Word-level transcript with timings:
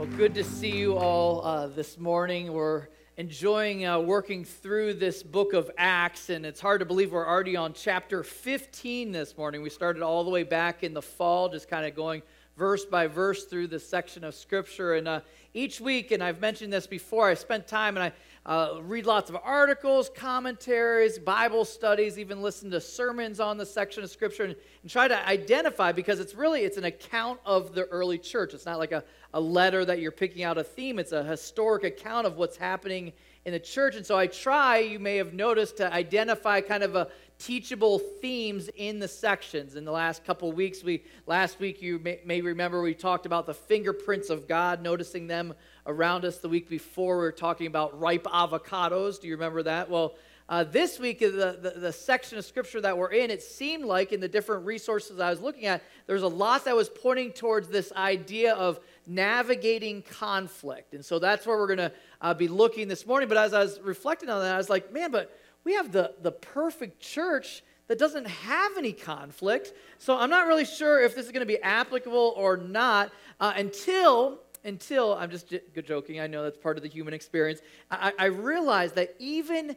Well, 0.00 0.08
good 0.16 0.32
to 0.36 0.44
see 0.44 0.74
you 0.74 0.96
all 0.96 1.44
uh, 1.44 1.66
this 1.66 1.98
morning. 1.98 2.54
We're 2.54 2.86
enjoying 3.18 3.84
uh, 3.84 3.98
working 3.98 4.46
through 4.46 4.94
this 4.94 5.22
book 5.22 5.52
of 5.52 5.70
Acts, 5.76 6.30
and 6.30 6.46
it's 6.46 6.58
hard 6.58 6.80
to 6.80 6.86
believe 6.86 7.12
we're 7.12 7.28
already 7.28 7.54
on 7.54 7.74
chapter 7.74 8.22
15 8.22 9.12
this 9.12 9.36
morning. 9.36 9.60
We 9.60 9.68
started 9.68 10.02
all 10.02 10.24
the 10.24 10.30
way 10.30 10.42
back 10.42 10.84
in 10.84 10.94
the 10.94 11.02
fall, 11.02 11.50
just 11.50 11.68
kind 11.68 11.84
of 11.84 11.94
going 11.94 12.22
verse 12.56 12.86
by 12.86 13.08
verse 13.08 13.44
through 13.44 13.66
this 13.66 13.86
section 13.86 14.24
of 14.24 14.34
Scripture. 14.34 14.94
And 14.94 15.06
uh, 15.06 15.20
each 15.52 15.82
week, 15.82 16.12
and 16.12 16.24
I've 16.24 16.40
mentioned 16.40 16.72
this 16.72 16.86
before, 16.86 17.28
I 17.28 17.34
spent 17.34 17.66
time 17.66 17.98
and 17.98 18.04
I 18.04 18.12
uh, 18.50 18.80
read 18.82 19.06
lots 19.06 19.30
of 19.30 19.36
articles, 19.44 20.10
commentaries, 20.12 21.20
Bible 21.20 21.64
studies, 21.64 22.18
even 22.18 22.42
listen 22.42 22.68
to 22.68 22.80
sermons 22.80 23.38
on 23.38 23.56
the 23.56 23.64
section 23.64 24.02
of 24.02 24.10
Scripture, 24.10 24.42
and, 24.42 24.56
and 24.82 24.90
try 24.90 25.06
to 25.06 25.28
identify 25.28 25.92
because 25.92 26.18
it's 26.18 26.34
really 26.34 26.62
it's 26.62 26.76
an 26.76 26.82
account 26.82 27.38
of 27.46 27.76
the 27.76 27.84
early 27.86 28.18
church. 28.18 28.52
It's 28.52 28.66
not 28.66 28.80
like 28.80 28.90
a, 28.90 29.04
a 29.34 29.40
letter 29.40 29.84
that 29.84 30.00
you're 30.00 30.10
picking 30.10 30.42
out 30.42 30.58
a 30.58 30.64
theme. 30.64 30.98
It's 30.98 31.12
a 31.12 31.22
historic 31.22 31.84
account 31.84 32.26
of 32.26 32.38
what's 32.38 32.56
happening 32.56 33.12
in 33.44 33.52
the 33.52 33.60
church. 33.60 33.94
And 33.94 34.04
so 34.04 34.18
I 34.18 34.26
try, 34.26 34.78
you 34.78 34.98
may 34.98 35.16
have 35.18 35.32
noticed, 35.32 35.76
to 35.76 35.92
identify 35.92 36.60
kind 36.60 36.82
of 36.82 36.96
a 36.96 37.06
teachable 37.38 38.00
themes 38.00 38.68
in 38.76 38.98
the 38.98 39.06
sections. 39.08 39.76
In 39.76 39.84
the 39.84 39.92
last 39.92 40.24
couple 40.24 40.50
weeks, 40.50 40.82
we 40.82 41.04
last 41.26 41.60
week 41.60 41.80
you 41.80 42.00
may, 42.00 42.18
may, 42.24 42.40
remember 42.40 42.82
we 42.82 42.94
talked 42.94 43.26
about 43.26 43.46
the 43.46 43.54
fingerprints 43.54 44.28
of 44.28 44.48
God, 44.48 44.82
noticing 44.82 45.28
them 45.28 45.54
around 45.86 46.24
us. 46.24 46.38
The 46.38 46.48
week 46.48 46.68
before, 46.68 47.16
we 47.16 47.22
were 47.22 47.32
talking 47.32 47.66
about 47.66 47.98
ripe 47.98 48.24
avocados. 48.24 49.20
Do 49.20 49.28
you 49.28 49.34
remember 49.34 49.62
that? 49.64 49.90
Well, 49.90 50.14
uh, 50.50 50.64
this 50.64 50.98
week, 50.98 51.20
the, 51.20 51.58
the, 51.62 51.74
the, 51.76 51.92
section 51.92 52.36
of 52.36 52.44
scripture 52.44 52.80
that 52.80 52.98
we're 52.98 53.12
in, 53.12 53.30
it 53.30 53.40
seemed 53.40 53.84
like 53.84 54.12
in 54.12 54.18
the 54.18 54.26
different 54.26 54.66
resources 54.66 55.20
I 55.20 55.30
was 55.30 55.40
looking 55.40 55.66
at, 55.66 55.80
there's 56.08 56.24
a 56.24 56.28
lot 56.28 56.64
that 56.64 56.74
was 56.74 56.88
pointing 56.88 57.30
towards 57.30 57.68
this 57.68 57.92
idea 57.92 58.54
of 58.54 58.80
navigating 59.06 60.02
conflict. 60.02 60.92
And 60.92 61.04
so 61.04 61.20
that's 61.20 61.46
where 61.46 61.56
we're 61.56 61.68
going 61.68 61.90
to 61.90 61.92
uh, 62.20 62.34
be 62.34 62.48
looking 62.48 62.88
this 62.88 63.06
morning. 63.06 63.28
But 63.28 63.38
as 63.38 63.54
I 63.54 63.60
was 63.60 63.78
reflecting 63.80 64.28
on 64.28 64.42
that, 64.42 64.52
I 64.52 64.58
was 64.58 64.68
like, 64.68 64.92
man, 64.92 65.12
but 65.12 65.32
we 65.62 65.74
have 65.74 65.92
the, 65.92 66.14
the 66.20 66.32
perfect 66.32 66.98
church 66.98 67.62
that 67.86 68.00
doesn't 68.00 68.26
have 68.26 68.76
any 68.76 68.92
conflict. 68.92 69.72
So 69.98 70.16
I'm 70.16 70.30
not 70.30 70.48
really 70.48 70.64
sure 70.64 71.00
if 71.00 71.14
this 71.14 71.26
is 71.26 71.32
going 71.32 71.42
to 71.42 71.46
be 71.46 71.60
applicable 71.60 72.34
or 72.36 72.56
not 72.56 73.12
uh, 73.38 73.52
until 73.54 74.40
until 74.64 75.14
I'm 75.14 75.30
just 75.30 75.48
j- 75.48 75.60
joking. 75.84 76.20
I 76.20 76.26
know 76.26 76.42
that's 76.42 76.56
part 76.56 76.76
of 76.76 76.82
the 76.82 76.88
human 76.88 77.14
experience. 77.14 77.60
I, 77.90 78.12
I 78.18 78.24
realize 78.26 78.92
that 78.92 79.14
even 79.18 79.76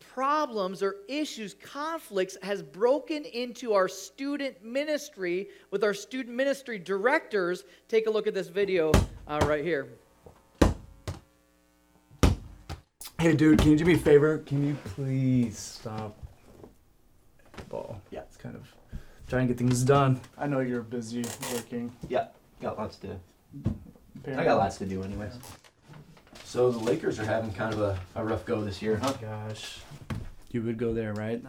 problems 0.00 0.82
or 0.82 0.96
issues, 1.08 1.54
conflicts, 1.54 2.36
has 2.42 2.62
broken 2.62 3.24
into 3.24 3.74
our 3.74 3.88
student 3.88 4.64
ministry 4.64 5.48
with 5.70 5.84
our 5.84 5.94
student 5.94 6.34
ministry 6.36 6.78
directors. 6.78 7.64
Take 7.88 8.06
a 8.06 8.10
look 8.10 8.26
at 8.26 8.34
this 8.34 8.48
video 8.48 8.92
uh, 9.26 9.44
right 9.46 9.64
here. 9.64 9.88
Hey, 13.18 13.34
dude, 13.34 13.58
can 13.58 13.72
you 13.72 13.76
do 13.76 13.84
me 13.84 13.94
a 13.94 13.98
favor? 13.98 14.38
Can 14.38 14.66
you 14.66 14.76
please 14.94 15.58
stop 15.58 16.16
the 17.56 17.64
ball? 17.64 18.00
Yeah, 18.12 18.20
it's 18.20 18.36
kind 18.36 18.54
of 18.54 18.62
trying 19.26 19.48
to 19.48 19.54
get 19.54 19.58
things 19.58 19.82
done. 19.82 20.20
I 20.36 20.46
know 20.46 20.60
you're 20.60 20.82
busy 20.82 21.24
working. 21.52 21.92
Yeah, 22.08 22.28
got 22.60 22.78
lots 22.78 22.96
to. 22.98 23.16
I 24.36 24.44
got 24.44 24.58
lots 24.58 24.78
to 24.78 24.86
do, 24.86 25.02
anyways. 25.02 25.32
So 26.44 26.70
the 26.70 26.78
Lakers 26.78 27.18
are 27.18 27.24
having 27.24 27.52
kind 27.52 27.74
of 27.74 27.80
a, 27.80 27.98
a 28.14 28.24
rough 28.24 28.44
go 28.44 28.62
this 28.62 28.80
year, 28.80 28.96
huh? 28.96 29.12
Gosh, 29.20 29.80
you 30.50 30.62
would 30.62 30.78
go 30.78 30.94
there, 30.94 31.12
right? 31.12 31.42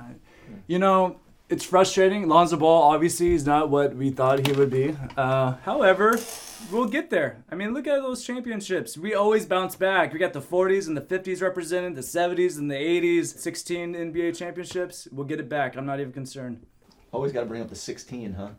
You 0.68 0.80
know, 0.80 1.20
it's 1.50 1.64
frustrating. 1.64 2.28
Lonzo 2.28 2.58
Ball 2.58 2.84
obviously 2.84 3.34
is 3.34 3.46
not 3.46 3.70
what 3.70 3.96
we 3.96 4.12
thought 4.12 4.46
he 4.46 4.54
would 4.54 4.70
be. 4.70 4.96
Uh, 5.18 5.54
however, 5.64 6.20
we'll 6.72 6.88
get 6.88 7.10
there. 7.10 7.44
I 7.52 7.56
mean, 7.56 7.74
look 7.74 7.88
at 7.88 8.02
those 8.02 8.24
championships. 8.24 8.98
We 8.98 9.14
always 9.14 9.46
bounce 9.46 9.76
back. 9.76 10.14
We 10.14 10.20
got 10.20 10.34
the 10.34 10.42
40s 10.42 10.88
and 10.88 10.96
the 10.96 11.02
50s 11.02 11.42
represented, 11.42 11.96
the 11.96 12.02
70s 12.02 12.58
and 12.58 12.70
the 12.70 12.76
80s, 12.76 13.38
16 13.38 13.94
NBA 13.94 14.38
championships. 14.38 15.08
We'll 15.12 15.26
get 15.26 15.40
it 15.40 15.50
back. 15.50 15.76
I'm 15.76 15.86
not 15.86 16.00
even 16.00 16.14
concerned. 16.14 16.66
Always 17.12 17.32
got 17.32 17.42
to 17.42 17.46
bring 17.48 17.62
up 17.62 17.70
the 17.70 17.76
16, 17.76 18.34
huh? 18.34 18.50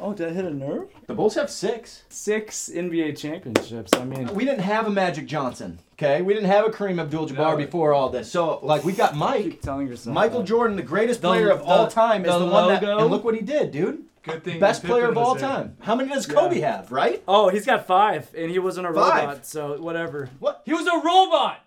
Oh, 0.00 0.14
did 0.14 0.28
I 0.28 0.32
hit 0.32 0.44
a 0.46 0.50
nerve? 0.50 0.88
The 1.06 1.14
Bulls 1.14 1.34
have 1.34 1.50
six. 1.50 2.04
Six 2.08 2.70
NBA 2.72 3.18
championships. 3.18 3.92
I 3.94 4.04
mean, 4.04 4.32
we 4.34 4.44
didn't 4.44 4.62
have 4.62 4.86
a 4.86 4.90
Magic 4.90 5.26
Johnson. 5.26 5.78
Okay, 5.94 6.22
we 6.22 6.32
didn't 6.32 6.48
have 6.48 6.64
a 6.64 6.70
Kareem 6.70 6.98
Abdul-Jabbar 6.98 7.36
no. 7.36 7.56
before 7.56 7.92
all 7.92 8.08
this. 8.08 8.32
So, 8.32 8.60
like, 8.62 8.82
we 8.84 8.92
got 8.92 9.14
Mike. 9.14 9.44
Keep 9.44 9.62
telling 9.62 9.86
yourself 9.86 10.14
Michael 10.14 10.40
that. 10.40 10.46
Jordan, 10.46 10.76
the 10.76 10.82
greatest 10.82 11.20
the, 11.20 11.28
player 11.28 11.50
of 11.50 11.58
the, 11.58 11.64
all 11.66 11.86
time, 11.86 12.24
is 12.24 12.32
the, 12.32 12.38
the 12.38 12.46
one 12.46 12.68
that. 12.68 12.82
And 12.82 13.10
look 13.10 13.24
what 13.24 13.34
he 13.34 13.42
did, 13.42 13.70
dude. 13.70 14.04
Good 14.22 14.44
thing. 14.44 14.60
Best 14.60 14.84
player 14.84 15.06
of 15.08 15.18
all 15.18 15.36
time. 15.36 15.76
How 15.80 15.94
many 15.94 16.08
does 16.08 16.26
Kobe 16.26 16.60
yeah. 16.60 16.78
have? 16.78 16.92
Right? 16.92 17.22
Oh, 17.28 17.48
he's 17.48 17.66
got 17.66 17.86
five, 17.86 18.30
and 18.36 18.50
he 18.50 18.58
wasn't 18.58 18.86
a 18.86 18.92
five. 18.92 19.28
robot, 19.28 19.46
so 19.46 19.80
whatever. 19.80 20.30
What? 20.38 20.62
He 20.64 20.72
was 20.72 20.86
a 20.86 20.96
robot. 20.96 21.64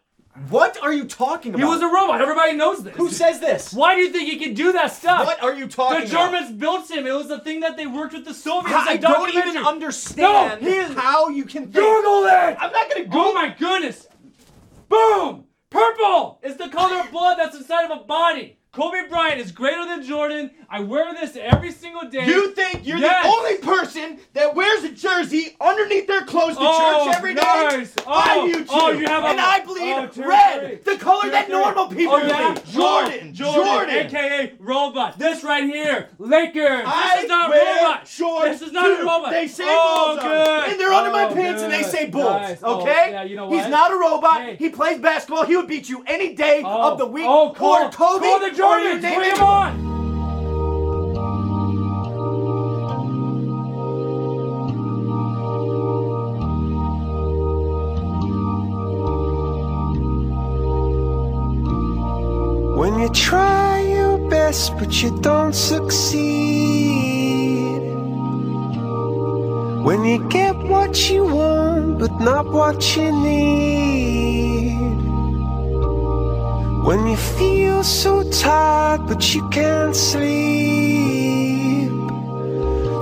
What 0.50 0.82
are 0.82 0.92
you 0.92 1.06
talking 1.06 1.54
about? 1.54 1.64
He 1.64 1.70
was 1.70 1.82
a 1.82 1.88
robot. 1.88 2.20
Everybody 2.20 2.54
knows 2.54 2.84
this. 2.84 2.96
Who 2.96 3.10
says 3.10 3.40
this? 3.40 3.72
Why 3.72 3.94
do 3.94 4.02
you 4.02 4.10
think 4.10 4.28
he 4.28 4.40
can 4.40 4.56
do 4.56 4.72
that 4.72 4.92
stuff? 4.92 5.28
What 5.28 5.44
are 5.44 5.54
you 5.54 5.68
talking 5.68 5.98
about? 5.98 6.08
The 6.08 6.12
Germans 6.12 6.50
about? 6.50 6.60
built 6.60 6.92
him. 6.92 7.06
It 7.06 7.14
was 7.14 7.28
the 7.28 7.40
thing 7.40 7.60
that 7.60 7.78
they 7.78 7.86
worked 7.86 8.14
with 8.14 8.26
the 8.26 8.34
Soviets. 8.34 8.74
I 8.74 8.98
don't 8.98 9.30
even 9.30 9.58
understand 9.58 10.64
no, 10.64 10.94
how 10.96 11.30
you 11.30 11.46
can 11.46 11.64
think. 11.64 11.76
Google 11.76 12.24
it! 12.26 12.58
I'm 12.60 12.72
not 12.72 12.90
going 12.90 13.04
to 13.04 13.10
Google 13.10 13.22
Oh 13.22 13.34
my 13.34 13.56
goodness! 13.58 14.08
Boom! 14.90 15.46
Purple 15.70 16.40
is 16.42 16.58
the 16.58 16.70
color 16.70 17.02
of 17.02 17.12
blood 17.12 17.38
that's 17.38 17.56
inside 17.56 17.86
of 17.90 18.02
a 18.02 18.04
body. 18.04 18.58
Kobe 18.74 19.08
Bryant 19.08 19.40
is 19.40 19.52
greater 19.52 19.86
than 19.86 20.04
Jordan. 20.04 20.50
I 20.68 20.80
wear 20.80 21.14
this 21.14 21.38
every 21.40 21.72
single 21.72 22.10
day. 22.10 22.26
You 22.26 22.56
think 22.56 22.88
you're 22.88 22.98
yes. 22.98 23.24
the 23.24 23.30
only 23.30 23.58
person 23.58 24.18
that 24.34 24.56
wears 24.56 24.84
a 24.84 24.90
jersey 24.90 25.56
underneath 25.62 26.08
their 26.08 26.26
clothes 26.26 26.56
to 26.56 26.64
oh, 26.64 27.06
church 27.06 27.16
every 27.16 27.36
day? 27.36 27.42
Nice. 27.44 27.94
Oh, 28.00 28.04
I 28.08 28.52
do 28.52 28.66
too. 28.66 28.70
Oh, 28.72 28.90
you 28.90 29.06
have 29.06 29.26
and 29.26 29.40
a, 29.40 29.44
I 29.44 29.60
bleed 29.64 29.94
oh, 29.94 30.28
red, 30.28 30.84
the 30.84 30.98
color 30.98 31.30
that 31.30 31.50
normal 31.50 31.84
oh, 31.84 31.88
people 31.90 32.16
oh, 32.16 32.26
yeah? 32.26 32.54
bleed. 32.54 32.64
Oh, 32.76 33.06
Jordan, 33.06 33.34
Jordan, 33.36 33.64
Jordan, 33.64 33.96
aka 34.08 34.54
robot. 34.58 35.20
This 35.20 35.44
right 35.44 35.66
here, 35.66 36.10
Lakers. 36.18 36.84
I 36.88 37.12
this 37.14 37.24
is 37.26 37.30
not 37.30 37.50
wear 37.52 37.76
robot. 37.76 38.08
Shorts 38.08 38.60
this 38.60 38.62
is 38.64 38.72
not 38.72 38.86
too. 38.86 39.04
a 39.04 39.06
robot. 39.06 39.30
They 39.30 39.48
say 39.48 39.66
oh, 39.68 40.16
bulls 40.16 40.24
good. 40.24 40.72
and 40.72 40.80
they're 40.80 40.94
under 40.94 41.12
my 41.12 41.26
oh, 41.26 41.34
pants, 41.36 41.62
good. 41.62 41.72
and 41.72 41.74
they 41.74 41.88
say 41.88 42.10
bulls. 42.10 42.26
Nice. 42.26 42.60
Oh, 42.64 42.82
okay? 42.82 43.06
Oh, 43.10 43.12
yeah, 43.12 43.24
you 43.24 43.36
know? 43.36 43.52
He's 43.52 43.68
not 43.68 43.92
a 43.92 43.96
robot. 44.00 44.42
Hey. 44.42 44.56
He 44.56 44.70
plays 44.70 45.00
basketball. 45.00 45.46
He 45.46 45.56
would 45.56 45.68
beat 45.68 45.88
you 45.88 46.04
any 46.08 46.34
day 46.34 46.64
of 46.64 46.94
oh. 46.94 46.98
the 46.98 47.06
week. 47.06 47.26
Oh, 47.28 47.54
cool. 47.56 47.68
Or 47.68 47.92
Kobe. 47.92 48.26
Call 48.26 48.40
the 48.40 48.63
Jordans. 48.64 49.02
Bring 49.02 49.36
him 49.36 49.42
on. 49.44 49.72
When 62.78 63.00
you 63.00 63.10
try 63.10 63.82
your 63.82 64.18
best 64.30 64.78
but 64.78 65.02
you 65.02 65.10
don't 65.22 65.54
succeed 65.54 66.22
When 69.88 70.04
you 70.06 70.28
get 70.30 70.56
what 70.56 71.10
you 71.10 71.24
want 71.26 72.00
but 72.00 72.14
not 72.20 72.46
what 72.52 72.96
you 72.96 73.12
need 73.12 74.53
When 76.84 77.08
you 77.08 77.16
feel 77.16 77.82
so 77.82 78.30
tired 78.30 79.08
but 79.08 79.34
you 79.34 79.48
can't 79.50 79.96
sleep 79.96 80.34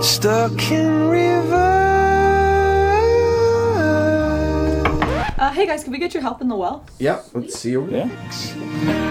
Stuck 0.04 0.72
in 0.72 1.10
river 1.10 1.56
uh, 5.40 5.52
Hey 5.52 5.66
guys, 5.66 5.84
can 5.84 5.92
we 5.92 5.98
get 5.98 6.14
your 6.14 6.22
help 6.22 6.42
in 6.42 6.48
the 6.48 6.56
well? 6.56 6.86
Yeah, 7.00 7.24
let's 7.34 7.58
see 7.58 7.76
over 7.76 7.90
there. 7.90 8.06
Yeah. 8.86 9.11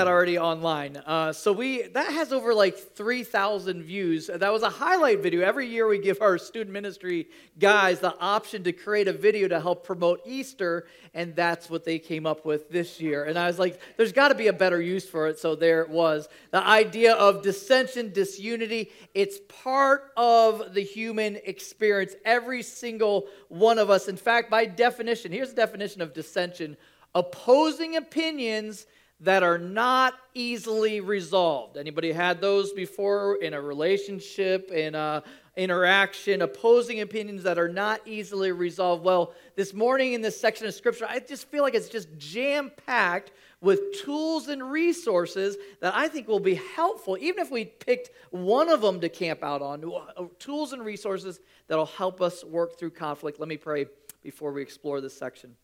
That 0.00 0.08
already 0.08 0.38
online. 0.38 0.96
Uh, 0.96 1.30
so 1.30 1.52
we 1.52 1.82
that 1.82 2.10
has 2.12 2.32
over 2.32 2.54
like 2.54 2.78
3,000 2.78 3.82
views. 3.82 4.30
That 4.32 4.50
was 4.50 4.62
a 4.62 4.70
highlight 4.70 5.20
video. 5.20 5.42
Every 5.42 5.66
year 5.66 5.86
we 5.86 5.98
give 5.98 6.22
our 6.22 6.38
student 6.38 6.72
ministry 6.72 7.28
guys 7.58 8.00
the 8.00 8.18
option 8.18 8.64
to 8.64 8.72
create 8.72 9.08
a 9.08 9.12
video 9.12 9.46
to 9.48 9.60
help 9.60 9.84
promote 9.84 10.22
Easter, 10.24 10.86
and 11.12 11.36
that's 11.36 11.68
what 11.68 11.84
they 11.84 11.98
came 11.98 12.24
up 12.24 12.46
with 12.46 12.70
this 12.70 12.98
year. 12.98 13.24
And 13.24 13.38
I 13.38 13.46
was 13.46 13.58
like, 13.58 13.78
there's 13.98 14.12
got 14.12 14.28
to 14.28 14.34
be 14.34 14.46
a 14.46 14.54
better 14.54 14.80
use 14.80 15.06
for 15.06 15.28
it. 15.28 15.38
So 15.38 15.54
there 15.54 15.82
it 15.82 15.90
was. 15.90 16.30
The 16.50 16.66
idea 16.66 17.12
of 17.12 17.42
dissension, 17.42 18.10
disunity, 18.10 18.92
it's 19.12 19.38
part 19.62 20.12
of 20.16 20.72
the 20.72 20.82
human 20.82 21.36
experience. 21.44 22.14
Every 22.24 22.62
single 22.62 23.26
one 23.50 23.78
of 23.78 23.90
us. 23.90 24.08
In 24.08 24.16
fact, 24.16 24.50
by 24.50 24.64
definition, 24.64 25.30
here's 25.30 25.50
the 25.50 25.56
definition 25.56 26.00
of 26.00 26.14
dissension 26.14 26.78
opposing 27.14 27.96
opinions 27.96 28.86
that 29.20 29.42
are 29.42 29.58
not 29.58 30.14
easily 30.34 31.00
resolved. 31.00 31.76
Anybody 31.76 32.12
had 32.12 32.40
those 32.40 32.72
before 32.72 33.36
in 33.36 33.52
a 33.52 33.60
relationship, 33.60 34.70
in 34.70 34.94
a 34.94 35.22
interaction, 35.56 36.40
opposing 36.40 37.00
opinions 37.00 37.42
that 37.42 37.58
are 37.58 37.68
not 37.68 38.00
easily 38.06 38.50
resolved? 38.50 39.04
Well, 39.04 39.34
this 39.56 39.74
morning 39.74 40.14
in 40.14 40.22
this 40.22 40.40
section 40.40 40.66
of 40.66 40.74
scripture, 40.74 41.06
I 41.08 41.18
just 41.18 41.48
feel 41.48 41.62
like 41.62 41.74
it's 41.74 41.88
just 41.88 42.08
jam 42.16 42.70
packed 42.86 43.32
with 43.60 43.80
tools 44.02 44.48
and 44.48 44.70
resources 44.70 45.58
that 45.80 45.94
I 45.94 46.08
think 46.08 46.26
will 46.26 46.40
be 46.40 46.54
helpful, 46.54 47.18
even 47.20 47.44
if 47.44 47.50
we 47.50 47.66
picked 47.66 48.10
one 48.30 48.70
of 48.70 48.80
them 48.80 49.00
to 49.00 49.10
camp 49.10 49.42
out 49.42 49.60
on. 49.60 49.84
Uh, 49.84 50.24
tools 50.38 50.72
and 50.72 50.82
resources 50.82 51.40
that'll 51.68 51.84
help 51.84 52.22
us 52.22 52.42
work 52.42 52.78
through 52.78 52.90
conflict. 52.90 53.38
Let 53.38 53.50
me 53.50 53.58
pray 53.58 53.86
before 54.22 54.52
we 54.52 54.62
explore 54.62 55.02
this 55.02 55.14
section. 55.14 55.56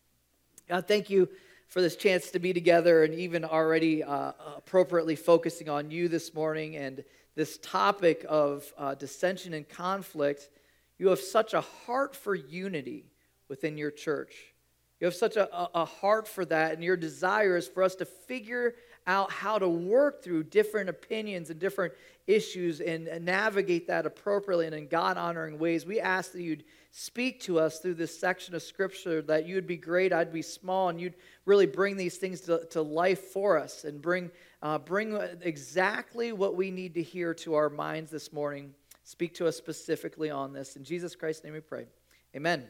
God, 0.69 0.87
thank 0.87 1.09
you 1.09 1.27
for 1.67 1.81
this 1.81 1.95
chance 1.95 2.31
to 2.31 2.39
be 2.39 2.53
together 2.53 3.03
and 3.03 3.13
even 3.13 3.43
already 3.43 4.03
uh, 4.03 4.31
appropriately 4.55 5.15
focusing 5.15 5.69
on 5.69 5.91
you 5.91 6.07
this 6.07 6.33
morning 6.33 6.77
and 6.77 7.03
this 7.35 7.57
topic 7.59 8.25
of 8.27 8.71
uh, 8.77 8.95
dissension 8.95 9.53
and 9.53 9.67
conflict. 9.67 10.49
You 10.97 11.09
have 11.09 11.19
such 11.19 11.53
a 11.53 11.61
heart 11.61 12.15
for 12.15 12.33
unity 12.33 13.11
within 13.49 13.77
your 13.77 13.91
church. 13.91 14.33
You 14.99 15.05
have 15.05 15.13
such 15.13 15.35
a, 15.35 15.47
a 15.77 15.85
heart 15.85 16.27
for 16.27 16.43
that, 16.45 16.73
and 16.73 16.83
your 16.83 16.97
desire 16.97 17.55
is 17.55 17.67
for 17.67 17.83
us 17.83 17.95
to 17.95 18.05
figure 18.05 18.73
out 19.07 19.31
how 19.31 19.57
to 19.57 19.67
work 19.67 20.21
through 20.23 20.43
different 20.43 20.89
opinions 20.89 21.49
and 21.49 21.59
different 21.59 21.93
issues 22.27 22.81
and 22.81 23.07
navigate 23.23 23.87
that 23.87 24.05
appropriately 24.05 24.65
and 24.65 24.75
in 24.75 24.87
God 24.87 25.17
honoring 25.17 25.57
ways. 25.57 25.85
We 25.85 26.01
ask 26.01 26.33
that 26.33 26.41
you'd 26.41 26.65
speak 26.91 27.39
to 27.41 27.57
us 27.59 27.79
through 27.79 27.93
this 27.93 28.17
section 28.19 28.53
of 28.53 28.61
Scripture, 28.61 29.21
that 29.23 29.47
you'd 29.47 29.65
be 29.65 29.77
great, 29.77 30.11
I'd 30.11 30.33
be 30.33 30.41
small, 30.41 30.89
and 30.89 30.99
you'd 30.99 31.15
really 31.45 31.65
bring 31.65 31.95
these 31.95 32.17
things 32.17 32.41
to, 32.41 32.65
to 32.71 32.81
life 32.81 33.31
for 33.31 33.57
us 33.57 33.85
and 33.85 34.01
bring, 34.01 34.29
uh, 34.61 34.77
bring 34.77 35.17
exactly 35.41 36.33
what 36.33 36.55
we 36.55 36.69
need 36.69 36.93
to 36.95 37.01
hear 37.01 37.33
to 37.35 37.55
our 37.55 37.69
minds 37.69 38.11
this 38.11 38.33
morning. 38.33 38.73
Speak 39.03 39.33
to 39.35 39.47
us 39.47 39.55
specifically 39.55 40.29
on 40.29 40.51
this. 40.51 40.75
In 40.75 40.83
Jesus 40.83 41.15
Christ's 41.15 41.45
name 41.45 41.53
we 41.53 41.61
pray. 41.61 41.85
Amen. 42.35 42.67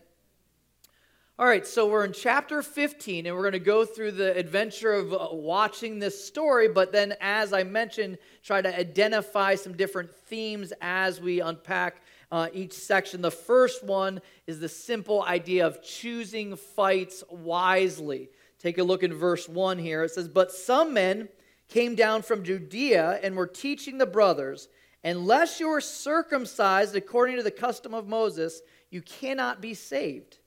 All 1.40 1.46
right, 1.46 1.68
so 1.68 1.88
we're 1.88 2.04
in 2.04 2.14
chapter 2.14 2.64
15, 2.64 3.28
and 3.28 3.36
we're 3.36 3.44
going 3.44 3.52
to 3.52 3.60
go 3.60 3.86
through 3.86 4.14
the 4.14 4.36
adventure 4.36 4.94
of 4.94 5.14
uh, 5.14 5.28
watching 5.34 6.00
this 6.00 6.26
story, 6.26 6.68
but 6.68 6.92
then, 6.92 7.14
as 7.22 7.54
I 7.54 7.62
mentioned, 7.62 8.18
try 8.42 8.60
to 8.60 8.76
identify 8.76 9.54
some 9.54 9.78
different 9.78 10.12
themes 10.12 10.74
as 10.82 11.22
we 11.22 11.40
unpack 11.40 12.02
uh, 12.32 12.48
each 12.54 12.74
section. 12.74 13.22
The 13.22 13.30
first 13.30 13.84
one 13.84 14.20
is 14.48 14.60
the 14.60 14.68
simple 14.68 15.22
idea 15.22 15.68
of 15.68 15.84
choosing 15.84 16.56
fights 16.56 17.24
wisely. 17.30 18.32
Take 18.58 18.80
a 18.80 18.84
look 18.84 19.04
in 19.04 19.14
verse 19.14 19.48
1 19.48 19.78
here. 19.78 20.06
It 20.06 20.10
says, 20.10 20.28
But 20.28 20.52
some 20.52 20.92
men 20.92 21.30
came 21.70 21.94
down 21.94 22.24
from 22.24 22.44
Judea 22.46 23.20
and 23.22 23.36
were 23.36 23.46
teaching 23.46 24.00
the 24.00 24.08
brothers, 24.08 24.70
Unless 25.04 25.60
you 25.60 25.70
are 25.70 25.82
circumcised 25.82 26.96
according 26.96 27.38
to 27.38 27.44
the 27.44 27.52
custom 27.52 27.94
of 27.94 28.08
Moses, 28.08 28.60
you 28.90 29.04
cannot 29.04 29.62
be 29.62 29.76
saved. 29.76 30.40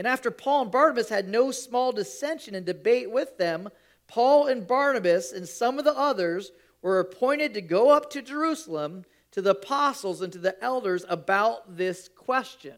And 0.00 0.08
after 0.08 0.30
Paul 0.30 0.62
and 0.62 0.70
Barnabas 0.70 1.10
had 1.10 1.28
no 1.28 1.50
small 1.50 1.92
dissension 1.92 2.54
and 2.54 2.64
debate 2.64 3.10
with 3.10 3.36
them, 3.36 3.68
Paul 4.08 4.46
and 4.46 4.66
Barnabas 4.66 5.30
and 5.30 5.46
some 5.46 5.78
of 5.78 5.84
the 5.84 5.92
others 5.92 6.52
were 6.80 7.00
appointed 7.00 7.52
to 7.52 7.60
go 7.60 7.90
up 7.90 8.08
to 8.12 8.22
Jerusalem 8.22 9.04
to 9.32 9.42
the 9.42 9.50
apostles 9.50 10.22
and 10.22 10.32
to 10.32 10.38
the 10.38 10.56
elders 10.64 11.04
about 11.06 11.76
this 11.76 12.08
question. 12.08 12.76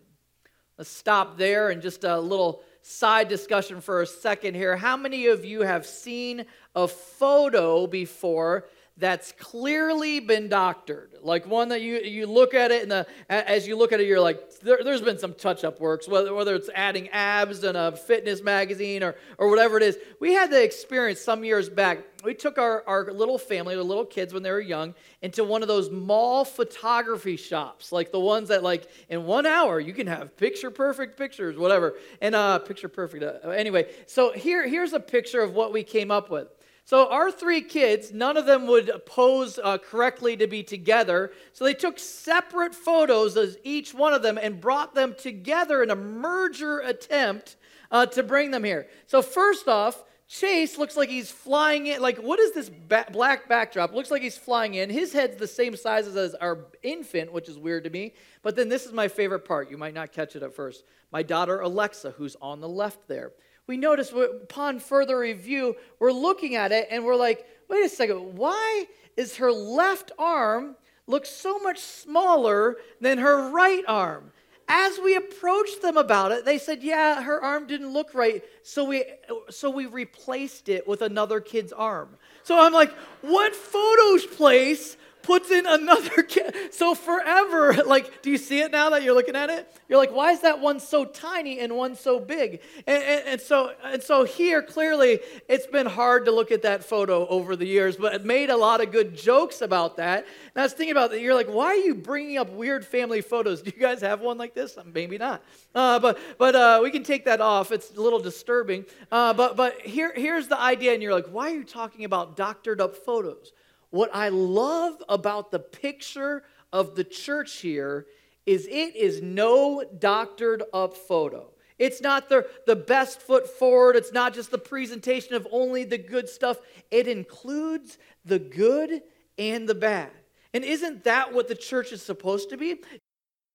Let's 0.76 0.90
stop 0.90 1.38
there 1.38 1.70
and 1.70 1.80
just 1.80 2.02
a 2.02 2.19
little 2.19 2.64
side 2.80 3.28
discussion 3.28 3.80
for 3.80 4.02
a 4.02 4.06
second 4.08 4.56
here. 4.56 4.76
How 4.76 4.96
many 4.96 5.28
of 5.28 5.44
you 5.44 5.60
have 5.60 5.86
seen 5.86 6.44
a 6.74 6.88
photo 6.88 7.86
before 7.86 8.66
that's 8.98 9.32
clearly 9.32 10.20
been 10.20 10.48
doctored. 10.48 11.14
Like 11.22 11.46
one 11.46 11.70
that 11.70 11.80
you, 11.80 11.98
you 12.00 12.26
look 12.26 12.52
at 12.52 12.70
it 12.70 12.82
and 12.82 12.90
the, 12.90 13.06
as 13.28 13.66
you 13.66 13.76
look 13.76 13.92
at 13.92 14.00
it 14.00 14.06
you're 14.06 14.20
like 14.20 14.60
there, 14.60 14.78
has 14.84 15.00
been 15.00 15.18
some 15.18 15.34
touch-up 15.34 15.80
works 15.80 16.06
whether, 16.06 16.34
whether 16.34 16.54
it's 16.54 16.68
adding 16.74 17.08
abs 17.08 17.64
in 17.64 17.74
a 17.74 17.92
fitness 17.92 18.42
magazine 18.42 19.02
or, 19.02 19.16
or 19.38 19.48
whatever 19.48 19.76
it 19.78 19.82
is. 19.82 19.98
We 20.20 20.34
had 20.34 20.50
the 20.50 20.62
experience 20.62 21.20
some 21.20 21.42
years 21.42 21.68
back. 21.68 22.00
We 22.22 22.34
took 22.34 22.58
our, 22.58 22.84
our 22.86 23.12
little 23.12 23.38
family 23.38 23.74
the 23.74 23.82
little 23.82 24.04
kids 24.04 24.34
when 24.34 24.42
they 24.42 24.50
were 24.50 24.60
young 24.60 24.94
into 25.22 25.42
one 25.42 25.62
of 25.62 25.68
those 25.68 25.90
mall 25.90 26.44
photography 26.44 27.36
shops. 27.36 27.92
Like 27.92 28.12
the 28.12 28.20
ones 28.20 28.50
that 28.50 28.62
like 28.62 28.88
in 29.08 29.24
one 29.24 29.46
hour 29.46 29.80
you 29.80 29.94
can 29.94 30.06
have 30.06 30.36
picture 30.36 30.70
perfect 30.70 31.16
pictures 31.16 31.56
whatever. 31.56 31.94
And 32.20 32.34
uh 32.34 32.58
picture 32.58 32.88
perfect 32.88 33.22
uh, 33.22 33.48
anyway. 33.48 33.90
So 34.06 34.32
here 34.32 34.68
here's 34.68 34.92
a 34.92 35.00
picture 35.00 35.40
of 35.40 35.54
what 35.54 35.72
we 35.72 35.82
came 35.82 36.10
up 36.10 36.28
with 36.30 36.48
so, 36.84 37.08
our 37.11 37.31
three 37.31 37.62
kids, 37.62 38.12
none 38.12 38.37
of 38.37 38.44
them 38.44 38.67
would 38.67 38.90
pose 39.06 39.58
uh, 39.62 39.79
correctly 39.79 40.37
to 40.37 40.49
be 40.49 40.64
together. 40.64 41.32
So, 41.52 41.64
they 41.64 41.75
took 41.75 41.99
separate 41.99 42.75
photos 42.75 43.37
of 43.37 43.56
each 43.62 43.94
one 43.94 44.12
of 44.12 44.23
them 44.23 44.37
and 44.37 44.61
brought 44.61 44.94
them 44.94 45.14
together 45.17 45.82
in 45.82 45.90
a 45.90 45.96
merger 45.96 46.81
attempt 46.81 47.56
uh, 47.90 48.06
to 48.06 48.23
bring 48.23 48.50
them 48.50 48.64
here. 48.64 48.88
So, 49.06 49.23
first 49.23 49.69
off, 49.69 50.02
Chase 50.26 50.76
looks 50.76 50.96
like 50.96 51.08
he's 51.08 51.31
flying 51.31 51.87
in. 51.87 52.00
Like, 52.00 52.19
what 52.19 52.40
is 52.40 52.52
this 52.52 52.69
ba- 52.69 53.06
black 53.12 53.49
backdrop? 53.49 53.94
Looks 53.94 54.11
like 54.11 54.23
he's 54.23 54.38
flying 54.38 54.75
in. 54.75 54.90
His 54.90 55.12
head's 55.12 55.37
the 55.37 55.46
same 55.46 55.76
size 55.76 56.08
as 56.08 56.34
our 56.34 56.67
infant, 56.82 57.32
which 57.32 57.49
is 57.49 57.58
weird 57.58 57.84
to 57.84 57.90
me. 57.90 58.14
But 58.43 58.56
then 58.56 58.69
this 58.69 58.87
is 58.87 58.93
my 58.93 59.08
favorite 59.08 59.44
part. 59.44 59.70
You 59.70 59.76
might 59.76 59.94
not 59.94 60.11
catch 60.11 60.34
it 60.34 60.43
at 60.43 60.55
first. 60.55 60.84
My 61.12 61.23
daughter 61.23 61.61
Alexa, 61.61 62.12
who's 62.12 62.34
on 62.40 62.61
the 62.61 62.69
left 62.69 63.06
there 63.06 63.32
we 63.66 63.76
notice 63.76 64.12
upon 64.12 64.80
further 64.80 65.18
review, 65.18 65.76
we're 65.98 66.12
looking 66.12 66.56
at 66.56 66.72
it 66.72 66.88
and 66.90 67.04
we're 67.04 67.16
like, 67.16 67.46
wait 67.68 67.84
a 67.84 67.88
second, 67.88 68.36
why 68.36 68.86
is 69.16 69.36
her 69.36 69.52
left 69.52 70.12
arm 70.18 70.76
look 71.06 71.26
so 71.26 71.58
much 71.60 71.78
smaller 71.78 72.76
than 73.00 73.18
her 73.18 73.50
right 73.50 73.84
arm? 73.86 74.32
As 74.68 74.98
we 74.98 75.16
approached 75.16 75.82
them 75.82 75.96
about 75.96 76.32
it, 76.32 76.44
they 76.44 76.56
said, 76.56 76.82
"Yeah, 76.82 77.20
her 77.22 77.42
arm 77.42 77.66
didn't 77.66 77.92
look 77.92 78.14
right, 78.14 78.42
so 78.62 78.84
we 78.84 79.04
so 79.50 79.68
we 79.68 79.86
replaced 79.86 80.68
it 80.68 80.86
with 80.86 81.02
another 81.02 81.40
kid's 81.40 81.72
arm." 81.72 82.16
So 82.42 82.58
I'm 82.58 82.72
like, 82.72 82.92
"What 83.20 83.54
photos 83.54 84.24
place 84.24 84.96
puts 85.22 85.50
in 85.50 85.66
another 85.66 86.22
kid. 86.28 86.54
So 86.72 86.94
forever, 86.94 87.74
like, 87.84 88.22
do 88.22 88.30
you 88.30 88.38
see 88.38 88.60
it 88.60 88.70
now 88.72 88.90
that 88.90 89.02
you're 89.02 89.14
looking 89.14 89.36
at 89.36 89.50
it? 89.50 89.70
You're 89.88 89.98
like, 89.98 90.12
why 90.12 90.32
is 90.32 90.40
that 90.40 90.60
one 90.60 90.80
so 90.80 91.04
tiny 91.04 91.60
and 91.60 91.76
one 91.76 91.96
so 91.96 92.19
big? 92.19 92.60
And, 92.86 93.02
and, 93.02 93.22
and, 93.26 93.40
so, 93.40 93.72
and 93.84 94.02
so 94.02 94.24
here, 94.24 94.62
clearly, 94.62 95.20
it's 95.48 95.66
been 95.66 95.86
hard 95.86 96.24
to 96.26 96.32
look 96.32 96.50
at 96.50 96.62
that 96.62 96.84
photo 96.84 97.26
over 97.28 97.56
the 97.56 97.66
years, 97.66 97.96
but 97.96 98.14
it 98.14 98.24
made 98.24 98.50
a 98.50 98.56
lot 98.56 98.80
of 98.80 98.90
good 98.90 99.16
jokes 99.16 99.60
about 99.60 99.96
that. 99.96 100.26
And 100.54 100.60
I 100.60 100.62
was 100.62 100.72
thinking 100.72 100.92
about 100.92 101.10
that. 101.10 101.20
You're 101.20 101.34
like, 101.34 101.48
why 101.48 101.66
are 101.66 101.74
you 101.74 101.94
bringing 101.94 102.38
up 102.38 102.50
weird 102.50 102.84
family 102.84 103.20
photos? 103.20 103.62
Do 103.62 103.72
you 103.74 103.80
guys 103.80 104.00
have 104.00 104.20
one 104.20 104.38
like 104.38 104.54
this? 104.54 104.76
Maybe 104.92 105.19
not. 105.19 105.42
Uh, 105.74 105.98
but 105.98 106.19
but 106.38 106.54
uh, 106.54 106.80
we 106.82 106.90
can 106.90 107.02
take 107.02 107.24
that 107.24 107.41
off. 107.41 107.72
It's 107.72 107.94
a 107.96 108.00
little 108.00 108.19
disturbing. 108.19 108.84
Uh, 109.10 109.32
but 109.32 109.56
but 109.56 109.81
here 109.81 110.12
here's 110.14 110.48
the 110.48 110.58
idea, 110.58 110.93
and 110.93 111.02
you're 111.02 111.14
like, 111.14 111.26
why 111.26 111.50
are 111.50 111.55
you 111.55 111.64
talking 111.64 112.05
about 112.05 112.36
doctored 112.36 112.81
up 112.81 112.96
photos? 112.96 113.52
What 113.93 114.08
I 114.15 114.31
love 114.31 115.03
about 115.06 115.51
the 115.51 115.58
picture 115.58 116.44
of 116.72 116.96
the 116.96 117.05
church 117.05 117.58
here 117.58 118.06
is 118.46 118.67
it 118.67 118.96
is 118.96 119.20
no 119.20 119.84
doctored 119.99 120.63
up 120.72 120.96
photo. 120.96 121.51
It's 121.79 122.01
not 122.01 122.31
the, 122.31 122.49
the 122.67 122.75
best 122.75 123.20
foot 123.20 123.46
forward. 123.46 123.96
It's 123.96 124.13
not 124.13 124.32
just 124.32 124.51
the 124.51 124.56
presentation 124.56 125.34
of 125.34 125.46
only 125.53 125.84
the 125.84 125.99
good 125.99 126.31
stuff. 126.31 126.56
It 126.91 127.06
includes 127.06 127.99
the 128.25 128.39
good 128.39 129.03
and 129.37 129.69
the 129.69 129.75
bad. 129.75 130.11
And 130.55 130.65
isn't 130.65 131.05
that 131.05 131.34
what 131.34 131.49
the 131.49 131.55
church 131.55 131.93
is 131.93 132.01
supposed 132.01 132.49
to 132.49 132.56
be? 132.56 132.81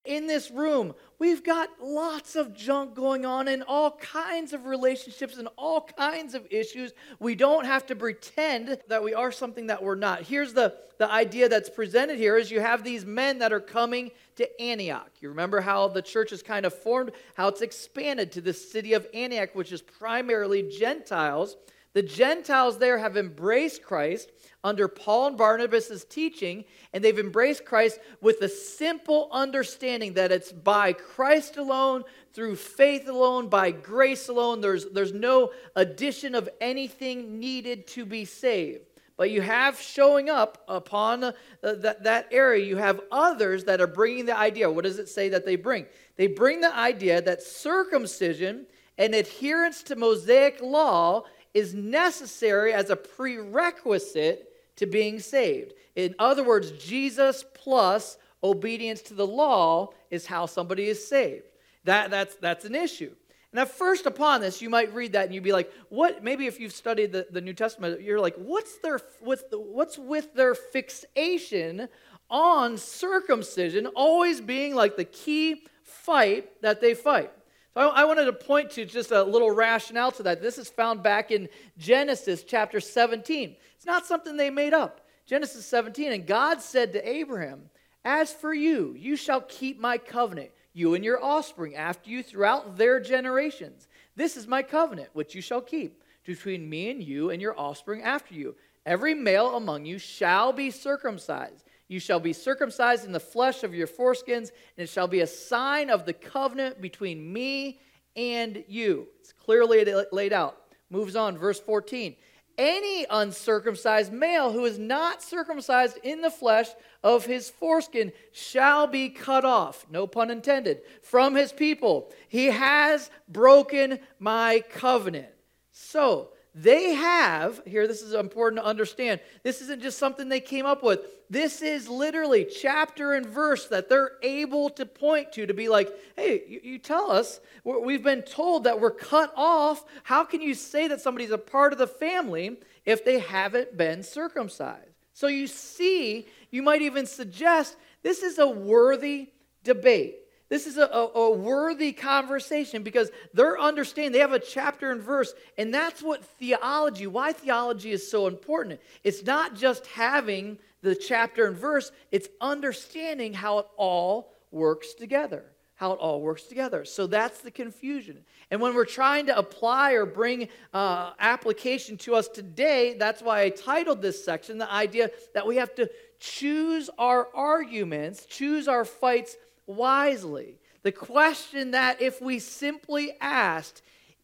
In 0.07 0.25
this 0.25 0.49
room, 0.49 0.95
we've 1.19 1.43
got 1.43 1.69
lots 1.81 2.35
of 2.35 2.55
junk 2.55 2.95
going 2.95 3.25
on 3.25 3.47
in 3.47 3.61
all 3.61 3.91
kinds 3.91 4.53
of 4.53 4.65
relationships 4.65 5.37
and 5.37 5.47
all 5.57 5.81
kinds 5.81 6.33
of 6.33 6.47
issues. 6.49 6.93
We 7.19 7.35
don't 7.35 7.65
have 7.65 7.85
to 7.87 7.95
pretend 7.95 8.79
that 8.87 9.03
we 9.03 9.13
are 9.13 9.31
something 9.31 9.67
that 9.67 9.83
we're 9.83 9.95
not. 9.95 10.21
Here's 10.21 10.53
the, 10.53 10.75
the 10.97 11.11
idea 11.11 11.49
that's 11.49 11.69
presented 11.69 12.17
here 12.17 12.37
is 12.37 12.49
you 12.49 12.61
have 12.61 12.83
these 12.83 13.05
men 13.05 13.39
that 13.39 13.51
are 13.51 13.59
coming 13.59 14.11
to 14.37 14.61
Antioch. 14.61 15.11
You 15.19 15.29
remember 15.29 15.61
how 15.61 15.89
the 15.89 16.01
church 16.01 16.31
is 16.31 16.41
kind 16.41 16.65
of 16.65 16.73
formed, 16.73 17.11
how 17.35 17.49
it's 17.49 17.61
expanded 17.61 18.31
to 18.31 18.41
the 18.41 18.53
city 18.53 18.93
of 18.93 19.05
Antioch, 19.13 19.53
which 19.53 19.71
is 19.71 19.81
primarily 19.81 20.63
Gentiles. 20.63 21.57
The 21.97 22.03
Gentiles 22.03 22.77
there 22.77 22.99
have 22.99 23.17
embraced 23.17 23.81
Christ 23.81 24.31
under 24.63 24.87
Paul 24.87 25.29
and 25.29 25.35
Barnabas' 25.35 26.05
teaching, 26.07 26.65
and 26.93 27.03
they've 27.03 27.17
embraced 27.17 27.65
Christ 27.65 27.97
with 28.21 28.39
the 28.39 28.49
simple 28.49 29.29
understanding 29.31 30.13
that 30.13 30.31
it's 30.31 30.51
by 30.51 30.93
Christ 30.93 31.57
alone, 31.57 32.03
through 32.35 32.57
faith 32.57 33.07
alone, 33.07 33.49
by 33.49 33.71
grace 33.71 34.29
alone. 34.29 34.61
There's, 34.61 34.85
there's 34.91 35.11
no 35.11 35.53
addition 35.75 36.35
of 36.35 36.47
anything 36.61 37.39
needed 37.39 37.87
to 37.87 38.05
be 38.05 38.25
saved. 38.25 38.81
But 39.15 39.31
you 39.31 39.41
have 39.41 39.81
showing 39.81 40.29
up 40.29 40.63
upon 40.67 41.23
uh, 41.23 41.31
that, 41.63 42.03
that 42.03 42.27
area, 42.29 42.63
you 42.63 42.77
have 42.77 43.01
others 43.11 43.63
that 43.63 43.81
are 43.81 43.87
bringing 43.87 44.27
the 44.27 44.37
idea. 44.37 44.69
What 44.69 44.83
does 44.83 44.99
it 44.99 45.09
say 45.09 45.29
that 45.29 45.47
they 45.47 45.55
bring? 45.55 45.87
They 46.15 46.27
bring 46.27 46.61
the 46.61 46.77
idea 46.77 47.23
that 47.23 47.41
circumcision 47.41 48.67
and 48.99 49.15
adherence 49.15 49.81
to 49.83 49.95
Mosaic 49.95 50.61
law 50.61 51.23
is 51.57 51.73
necessary 51.73 52.71
as 52.71 52.91
a 52.91 52.95
prerequisite 52.95 54.47
to 54.75 54.85
being 54.85 55.19
saved. 55.19 55.73
In 55.95 56.13
other 56.19 56.43
words, 56.43 56.71
Jesus 56.71 57.43
plus 57.55 58.17
obedience 58.43 59.01
to 59.01 59.15
the 59.15 59.25
law 59.25 59.89
is 60.11 60.27
how 60.27 60.45
somebody 60.45 60.85
is 60.85 61.05
saved. 61.05 61.45
That, 61.85 62.11
that's, 62.11 62.35
that's 62.35 62.65
an 62.65 62.75
issue. 62.75 63.15
Now, 63.51 63.65
first 63.65 64.05
upon 64.05 64.41
this, 64.41 64.61
you 64.61 64.69
might 64.69 64.93
read 64.93 65.13
that 65.13 65.25
and 65.25 65.33
you'd 65.33 65.43
be 65.43 65.51
like, 65.51 65.71
what? 65.89 66.23
Maybe 66.23 66.45
if 66.45 66.59
you've 66.59 66.73
studied 66.73 67.11
the, 67.11 67.25
the 67.31 67.41
New 67.41 67.53
Testament, 67.53 68.01
you're 68.01 68.19
like, 68.19 68.35
what's, 68.35 68.77
their, 68.77 68.99
what's, 69.21 69.43
the, 69.49 69.59
what's 69.59 69.97
with 69.97 70.35
their 70.35 70.53
fixation 70.53 71.89
on 72.29 72.77
circumcision 72.77 73.87
always 73.87 74.41
being 74.41 74.75
like 74.75 74.95
the 74.95 75.05
key 75.05 75.63
fight 75.81 76.61
that 76.61 76.81
they 76.81 76.93
fight? 76.93 77.31
So 77.77 77.89
I, 77.91 78.01
I 78.01 78.05
wanted 78.05 78.25
to 78.25 78.34
point 78.34 78.72
to 78.72 78.86
just 78.86 79.12
a 79.12 79.22
little 79.22 79.51
rationale 79.51 80.12
to 80.13 80.24
that. 80.24 80.41
This 80.41 80.57
is 80.57 80.67
found 80.67 81.03
back 81.03 81.29
in 81.29 81.48
Genesis 81.77 82.43
chapter 82.43 82.79
17. 82.79 83.55
It's 83.75 83.86
not 83.86 84.07
something 84.07 84.36
they 84.36 84.50
made 84.50 84.74
up. 84.74 85.01
Genesis 85.27 85.63
17, 85.67 86.12
and 86.12 86.25
God 86.25 86.60
said 86.60 86.91
to 86.93 87.07
Abraham, 87.07 87.69
As 88.03 88.34
for 88.34 88.51
you, 88.51 88.96
you 88.98 89.15
shall 89.15 89.41
keep 89.41 89.79
my 89.79 90.00
covenant 90.00 90.50
you 90.74 90.96
and 90.96 91.05
your 91.05 91.24
offspring 91.24 91.75
after 91.75 92.10
you 92.10 92.24
throughout 92.24 92.77
their 92.77 93.00
generations. 93.00 93.88
This 94.15 94.38
is 94.38 94.48
my 94.48 94.63
covenant, 94.63 95.10
which 95.13 95.36
you 95.36 95.41
shall 95.43 95.62
keep 95.62 96.01
between 96.25 96.67
me 96.67 96.89
and 96.89 97.03
you 97.03 97.29
and 97.29 97.39
your 97.39 97.60
offspring 97.60 98.01
after 98.01 98.34
you. 98.34 98.55
Every 98.88 99.13
male 99.13 99.55
among 99.55 99.86
you 99.86 100.00
shall 100.00 100.51
be 100.51 100.72
circumcised. 100.72 101.63
You 101.88 102.00
shall 102.00 102.20
be 102.20 102.34
circumcised 102.34 103.06
in 103.06 103.12
the 103.12 103.20
flesh 103.20 103.63
of 103.63 103.74
your 103.74 103.88
foreskins, 103.88 104.51
and 104.77 104.84
it 104.84 104.89
shall 104.89 105.08
be 105.08 105.22
a 105.22 105.27
sign 105.27 105.89
of 105.89 106.06
the 106.06 106.13
covenant 106.13 106.82
between 106.82 107.32
me 107.32 107.79
and 108.15 108.63
you. 108.67 109.08
It's 109.20 109.34
clearly 109.34 109.86
laid 110.12 110.34
out. 110.34 110.58
Moves 110.89 111.15
on, 111.15 111.38
verse 111.38 111.60
14 111.60 112.15
any 112.58 113.06
uncircumcised 113.10 114.12
male 114.12 114.51
who 114.51 114.65
is 114.65 114.79
not 114.79 115.22
circumcised 115.22 116.00
in 116.03 116.22
the 116.22 116.32
flesh 116.32 116.67
of 117.03 117.25
his 117.25 117.50
foreskin 117.50 118.12
shall 118.32 118.88
be 118.88 119.10
cut 119.10 119.46
off, 119.46 119.86
no 119.91 120.08
pun 120.08 120.32
intended, 120.32 120.82
from 121.03 121.36
his 121.36 121.51
people. 121.51 122.12
He 122.27 122.48
has 122.48 123.12
broken 123.27 124.00
my 124.20 124.63
covenant. 124.72 125.27
So, 125.72 126.29
they 126.59 126.95
have, 126.95 127.61
here, 127.65 127.87
this 127.87 128.01
is 128.01 128.13
important 128.13 128.59
to 128.61 128.65
understand. 128.65 129.19
This 129.43 129.61
isn't 129.61 129.81
just 129.81 129.99
something 129.99 130.27
they 130.27 130.39
came 130.39 130.65
up 130.65 130.81
with. 130.81 131.01
This 131.29 131.61
is 131.61 131.87
literally 131.87 132.45
chapter 132.45 133.13
and 133.13 133.27
verse 133.27 133.67
that 133.67 133.89
they're 133.89 134.13
able 134.23 134.71
to 134.71 134.85
point 134.87 135.33
to 135.33 135.45
to 135.45 135.53
be 135.53 135.69
like, 135.69 135.89
hey, 136.15 136.41
you, 136.47 136.59
you 136.63 136.79
tell 136.79 137.11
us, 137.11 137.39
we've 137.63 138.03
been 138.03 138.23
told 138.23 138.63
that 138.63 138.81
we're 138.81 138.89
cut 138.89 139.31
off. 139.35 139.85
How 140.03 140.23
can 140.23 140.41
you 140.41 140.55
say 140.55 140.87
that 140.87 140.99
somebody's 140.99 141.29
a 141.29 141.37
part 141.37 141.73
of 141.73 141.79
the 141.79 141.85
family 141.85 142.57
if 142.85 143.05
they 143.05 143.19
haven't 143.19 143.77
been 143.77 144.01
circumcised? 144.01 144.81
So 145.13 145.27
you 145.27 145.45
see, 145.45 146.27
you 146.49 146.63
might 146.63 146.81
even 146.81 147.05
suggest 147.05 147.75
this 148.01 148.23
is 148.23 148.39
a 148.39 148.47
worthy 148.47 149.29
debate. 149.63 150.15
This 150.49 150.65
is 150.65 150.77
a, 150.77 150.85
a, 150.85 151.31
worthy 151.31 151.91
conversation 151.91 152.81
because 152.81 153.11
they're 153.33 153.59
understanding, 153.59 154.13
they 154.13 154.19
have 154.19 154.31
a 154.31 154.39
chapter 154.39 154.91
and 154.91 155.01
verse, 155.01 155.33
and 155.57 155.73
that's 155.73 156.01
what 156.01 156.23
theology, 156.23 157.05
why 157.05 157.33
theology 157.33 157.91
is 157.91 158.09
so 158.09 158.27
important. 158.27 158.79
It's 159.03 159.23
not 159.23 159.55
just 159.55 159.85
having 159.87 160.57
the 160.81 160.95
chapter 160.95 161.47
and 161.47 161.57
verse, 161.57 161.91
it's 162.11 162.29
understanding 162.39 163.33
how 163.33 163.59
it 163.59 163.65
all 163.75 164.31
works 164.51 164.93
together. 164.93 165.43
How 165.75 165.91
it 165.91 165.99
all 165.99 166.21
works 166.21 166.43
together. 166.43 166.85
So 166.85 167.05
that's 167.05 167.41
the 167.41 167.51
confusion. 167.51 168.23
And 168.49 168.59
when 168.59 168.73
we're 168.73 168.85
trying 168.85 169.27
to 169.27 169.37
apply 169.37 169.91
or 169.91 170.07
bring 170.07 170.47
uh, 170.73 171.11
application 171.19 171.97
to 171.97 172.15
us 172.15 172.27
today, 172.27 172.95
that's 172.97 173.21
why 173.21 173.41
I 173.41 173.49
titled 173.49 174.01
this 174.01 174.23
section 174.23 174.57
the 174.57 174.71
idea 174.71 175.11
that 175.35 175.45
we 175.45 175.57
have 175.57 175.75
to 175.75 175.87
choose 176.19 176.89
our 176.97 177.27
arguments, 177.35 178.25
choose 178.25 178.67
our 178.67 178.85
fights 178.85 179.35
wisely. 179.67 180.59
The 180.83 180.91
question 180.91 181.71
that 181.71 182.01
if 182.01 182.21
we 182.21 182.39
simply 182.39 183.12
asked, 183.21 183.81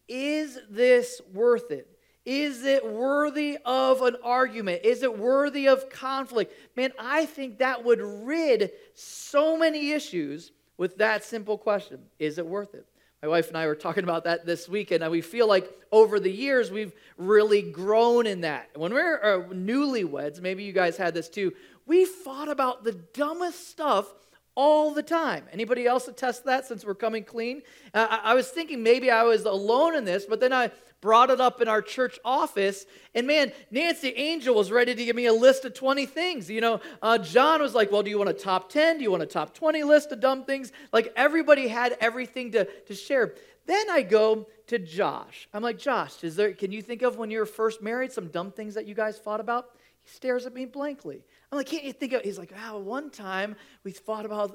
is 0.08 0.58
this 0.68 1.20
worth 1.32 1.70
it? 1.70 1.88
Is 2.24 2.64
it 2.64 2.86
worthy 2.86 3.58
of 3.66 4.00
an 4.00 4.16
argument? 4.24 4.80
Is 4.82 5.02
it 5.02 5.18
worthy 5.18 5.68
of 5.68 5.90
conflict? 5.90 6.54
Man, 6.74 6.92
I 6.98 7.26
think 7.26 7.58
that 7.58 7.84
would 7.84 8.00
rid 8.00 8.72
so 8.94 9.58
many 9.58 9.92
issues 9.92 10.50
with 10.78 10.96
that 10.98 11.24
simple 11.24 11.58
question 11.58 12.00
Is 12.18 12.38
it 12.38 12.46
worth 12.46 12.74
it? 12.74 12.86
My 13.22 13.28
wife 13.28 13.48
and 13.48 13.56
I 13.56 13.66
were 13.66 13.74
talking 13.74 14.04
about 14.04 14.24
that 14.24 14.44
this 14.44 14.68
weekend, 14.68 15.02
and 15.02 15.10
we 15.10 15.22
feel 15.22 15.48
like 15.48 15.70
over 15.90 16.20
the 16.20 16.30
years 16.30 16.70
we've 16.70 16.92
really 17.16 17.62
grown 17.62 18.26
in 18.26 18.42
that. 18.42 18.68
When 18.74 18.92
we 18.92 19.00
we're 19.00 19.22
uh, 19.22 19.48
newlyweds, 19.54 20.42
maybe 20.42 20.62
you 20.62 20.72
guys 20.72 20.98
had 20.98 21.14
this 21.14 21.30
too, 21.30 21.52
we 21.86 22.04
fought 22.04 22.48
about 22.48 22.84
the 22.84 22.92
dumbest 22.92 23.68
stuff 23.70 24.12
all 24.54 24.92
the 24.92 25.02
time. 25.02 25.44
Anybody 25.52 25.86
else 25.86 26.08
attest 26.08 26.44
that 26.44 26.66
since 26.66 26.84
we're 26.84 26.94
coming 26.94 27.24
clean? 27.24 27.62
Uh, 27.92 28.06
I, 28.10 28.32
I 28.32 28.34
was 28.34 28.48
thinking 28.48 28.82
maybe 28.82 29.10
I 29.10 29.24
was 29.24 29.44
alone 29.44 29.94
in 29.94 30.04
this, 30.04 30.26
but 30.26 30.40
then 30.40 30.52
I 30.52 30.70
brought 31.00 31.28
it 31.28 31.38
up 31.38 31.60
in 31.60 31.68
our 31.68 31.82
church 31.82 32.18
office, 32.24 32.86
and 33.14 33.26
man, 33.26 33.52
Nancy 33.70 34.08
Angel 34.16 34.54
was 34.54 34.72
ready 34.72 34.94
to 34.94 35.04
give 35.04 35.14
me 35.14 35.26
a 35.26 35.34
list 35.34 35.66
of 35.66 35.74
20 35.74 36.06
things. 36.06 36.48
You 36.48 36.62
know, 36.62 36.80
uh, 37.02 37.18
John 37.18 37.60
was 37.60 37.74
like, 37.74 37.92
Well, 37.92 38.02
do 38.02 38.08
you 38.08 38.16
want 38.16 38.30
a 38.30 38.34
top 38.34 38.70
10? 38.70 38.98
Do 38.98 39.02
you 39.02 39.10
want 39.10 39.22
a 39.22 39.26
top 39.26 39.54
20 39.54 39.82
list 39.84 40.12
of 40.12 40.20
dumb 40.20 40.44
things? 40.44 40.72
Like 40.92 41.12
everybody 41.14 41.68
had 41.68 41.96
everything 42.00 42.52
to, 42.52 42.64
to 42.64 42.94
share. 42.94 43.34
Then 43.66 43.90
I 43.90 44.02
go 44.02 44.46
to 44.68 44.78
Josh. 44.78 45.48
I'm 45.52 45.62
like, 45.62 45.78
Josh, 45.78 46.24
is 46.24 46.36
there, 46.36 46.52
can 46.52 46.72
you 46.72 46.82
think 46.82 47.02
of 47.02 47.16
when 47.16 47.30
you 47.30 47.38
were 47.38 47.46
first 47.46 47.82
married 47.82 48.12
some 48.12 48.28
dumb 48.28 48.50
things 48.50 48.74
that 48.74 48.86
you 48.86 48.94
guys 48.94 49.18
fought 49.18 49.40
about? 49.40 49.70
He 50.02 50.10
stares 50.10 50.46
at 50.46 50.54
me 50.54 50.66
blankly. 50.66 51.22
I'm 51.52 51.58
like, 51.58 51.66
can't 51.66 51.84
you 51.84 51.92
think 51.92 52.12
of? 52.12 52.22
He's 52.22 52.38
like, 52.38 52.52
oh, 52.66 52.78
one 52.78 53.10
time 53.10 53.54
we 53.84 53.92
fought 53.92 54.26
about 54.26 54.54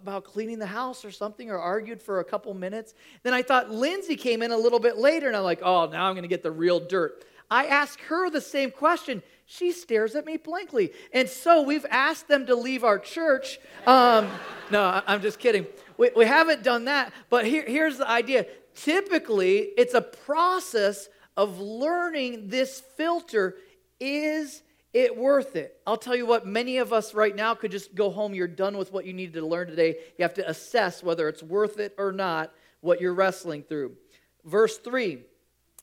about 0.00 0.24
cleaning 0.24 0.58
the 0.58 0.66
house 0.66 1.04
or 1.04 1.10
something, 1.10 1.50
or 1.50 1.58
argued 1.58 2.00
for 2.00 2.20
a 2.20 2.24
couple 2.24 2.54
minutes. 2.54 2.94
Then 3.22 3.34
I 3.34 3.42
thought 3.42 3.70
Lindsay 3.70 4.16
came 4.16 4.42
in 4.42 4.50
a 4.50 4.56
little 4.56 4.80
bit 4.80 4.96
later, 4.96 5.26
and 5.26 5.36
I'm 5.36 5.44
like, 5.44 5.60
oh, 5.62 5.86
now 5.86 6.06
I'm 6.06 6.14
going 6.14 6.22
to 6.22 6.28
get 6.28 6.42
the 6.42 6.50
real 6.50 6.80
dirt. 6.80 7.24
I 7.50 7.66
ask 7.66 8.00
her 8.02 8.30
the 8.30 8.40
same 8.40 8.70
question. 8.70 9.22
She 9.44 9.72
stares 9.72 10.14
at 10.14 10.24
me 10.24 10.36
blankly, 10.36 10.92
and 11.12 11.28
so 11.28 11.62
we've 11.62 11.86
asked 11.90 12.28
them 12.28 12.46
to 12.46 12.54
leave 12.54 12.84
our 12.84 12.98
church. 12.98 13.58
Um, 13.86 14.30
no, 14.70 15.02
I'm 15.06 15.20
just 15.20 15.40
kidding. 15.40 15.66
We, 15.96 16.10
we 16.14 16.24
haven't 16.24 16.62
done 16.62 16.84
that, 16.84 17.12
but 17.28 17.44
here, 17.44 17.64
here's 17.66 17.98
the 17.98 18.08
idea. 18.08 18.46
Typically, 18.76 19.70
it's 19.76 19.94
a 19.94 20.00
process 20.00 21.08
of 21.36 21.58
learning 21.58 22.48
this 22.48 22.80
filter 22.96 23.56
is 23.98 24.62
it 24.92 25.16
worth 25.16 25.56
it? 25.56 25.80
I'll 25.86 25.96
tell 25.96 26.16
you 26.16 26.26
what, 26.26 26.46
many 26.46 26.78
of 26.78 26.92
us 26.92 27.14
right 27.14 27.34
now 27.34 27.54
could 27.54 27.70
just 27.70 27.94
go 27.94 28.10
home. 28.10 28.34
You're 28.34 28.48
done 28.48 28.76
with 28.76 28.92
what 28.92 29.06
you 29.06 29.12
needed 29.12 29.34
to 29.34 29.46
learn 29.46 29.68
today. 29.68 29.96
You 30.18 30.22
have 30.22 30.34
to 30.34 30.48
assess 30.48 31.02
whether 31.02 31.28
it's 31.28 31.42
worth 31.42 31.78
it 31.78 31.94
or 31.98 32.12
not, 32.12 32.52
what 32.80 33.00
you're 33.00 33.14
wrestling 33.14 33.62
through. 33.62 33.96
Verse 34.44 34.78
3, 34.78 35.22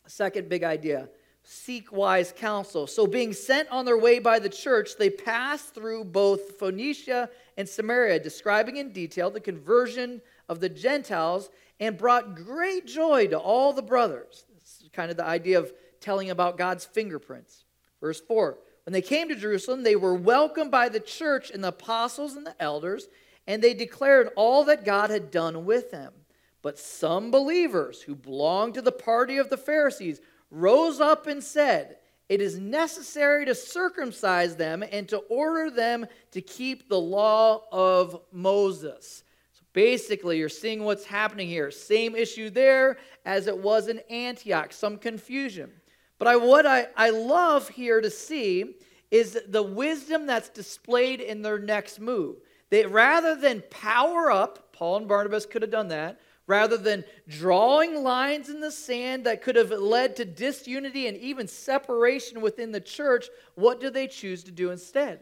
second 0.07 0.49
big 0.49 0.63
idea 0.63 1.09
seek 1.47 1.93
wise 1.93 2.33
counsel. 2.35 2.85
So, 2.87 3.07
being 3.07 3.31
sent 3.31 3.69
on 3.69 3.85
their 3.85 3.97
way 3.97 4.19
by 4.19 4.37
the 4.39 4.49
church, 4.49 4.97
they 4.99 5.09
passed 5.09 5.73
through 5.73 6.03
both 6.03 6.59
Phoenicia 6.59 7.29
and 7.55 7.67
Samaria, 7.67 8.19
describing 8.19 8.75
in 8.75 8.91
detail 8.91 9.31
the 9.31 9.39
conversion 9.39 10.21
of 10.49 10.59
the 10.59 10.69
Gentiles 10.69 11.49
and 11.79 11.97
brought 11.97 12.35
great 12.35 12.85
joy 12.85 13.27
to 13.27 13.37
all 13.39 13.71
the 13.71 13.81
brothers. 13.81 14.45
This 14.59 14.81
is 14.83 14.89
kind 14.91 15.09
of 15.09 15.17
the 15.17 15.25
idea 15.25 15.59
of 15.59 15.71
telling 16.01 16.29
about 16.29 16.57
God's 16.57 16.83
fingerprints. 16.83 17.63
Verse 18.01 18.19
4 18.19 18.57
when 18.87 18.93
they 18.93 19.01
came 19.01 19.27
to 19.27 19.35
Jerusalem, 19.35 19.83
they 19.83 19.97
were 19.97 20.15
welcomed 20.15 20.71
by 20.71 20.87
the 20.87 21.01
church 21.01 21.51
and 21.51 21.61
the 21.61 21.67
apostles 21.67 22.37
and 22.37 22.45
the 22.45 22.55
elders, 22.57 23.09
and 23.45 23.61
they 23.61 23.73
declared 23.73 24.29
all 24.37 24.63
that 24.63 24.85
God 24.85 25.09
had 25.09 25.29
done 25.29 25.65
with 25.65 25.91
them. 25.91 26.13
But 26.61 26.79
some 26.79 27.29
believers 27.29 28.01
who 28.01 28.15
belonged 28.15 28.75
to 28.75 28.81
the 28.81 28.93
party 28.93 29.39
of 29.39 29.49
the 29.49 29.57
Pharisees 29.57 30.21
rose 30.49 31.01
up 31.01 31.27
and 31.27 31.43
said, 31.43 31.97
It 32.29 32.39
is 32.39 32.59
necessary 32.59 33.43
to 33.47 33.55
circumcise 33.55 34.55
them 34.55 34.85
and 34.89 35.09
to 35.09 35.17
order 35.17 35.69
them 35.69 36.05
to 36.31 36.39
keep 36.39 36.87
the 36.87 36.97
law 36.97 37.63
of 37.73 38.21
Moses. 38.31 39.25
So 39.51 39.63
basically, 39.73 40.37
you're 40.37 40.47
seeing 40.47 40.85
what's 40.85 41.03
happening 41.03 41.49
here. 41.49 41.71
Same 41.71 42.15
issue 42.15 42.49
there 42.49 42.95
as 43.25 43.47
it 43.47 43.57
was 43.57 43.89
in 43.89 43.99
Antioch, 44.09 44.71
some 44.71 44.97
confusion. 44.97 45.73
But 46.19 46.27
I, 46.27 46.35
what 46.35 46.65
I, 46.65 46.87
I 46.95 47.11
love 47.11 47.69
here 47.69 48.01
to 48.01 48.09
see 48.09 48.75
is 49.11 49.39
the 49.47 49.63
wisdom 49.63 50.25
that's 50.25 50.49
displayed 50.49 51.21
in 51.21 51.41
their 51.41 51.59
next 51.59 51.99
move. 51.99 52.37
They, 52.69 52.85
rather 52.85 53.35
than 53.35 53.63
power 53.69 54.31
up, 54.31 54.73
Paul 54.73 54.97
and 54.97 55.07
Barnabas 55.07 55.45
could 55.45 55.61
have 55.61 55.71
done 55.71 55.87
that, 55.89 56.19
rather 56.47 56.77
than 56.77 57.03
drawing 57.27 58.03
lines 58.03 58.49
in 58.49 58.59
the 58.59 58.71
sand 58.71 59.25
that 59.25 59.41
could 59.41 59.55
have 59.55 59.71
led 59.71 60.15
to 60.15 60.25
disunity 60.25 61.07
and 61.07 61.17
even 61.17 61.47
separation 61.47 62.41
within 62.41 62.71
the 62.71 62.81
church, 62.81 63.27
what 63.55 63.79
do 63.79 63.89
they 63.89 64.07
choose 64.07 64.43
to 64.45 64.51
do 64.51 64.71
instead? 64.71 65.19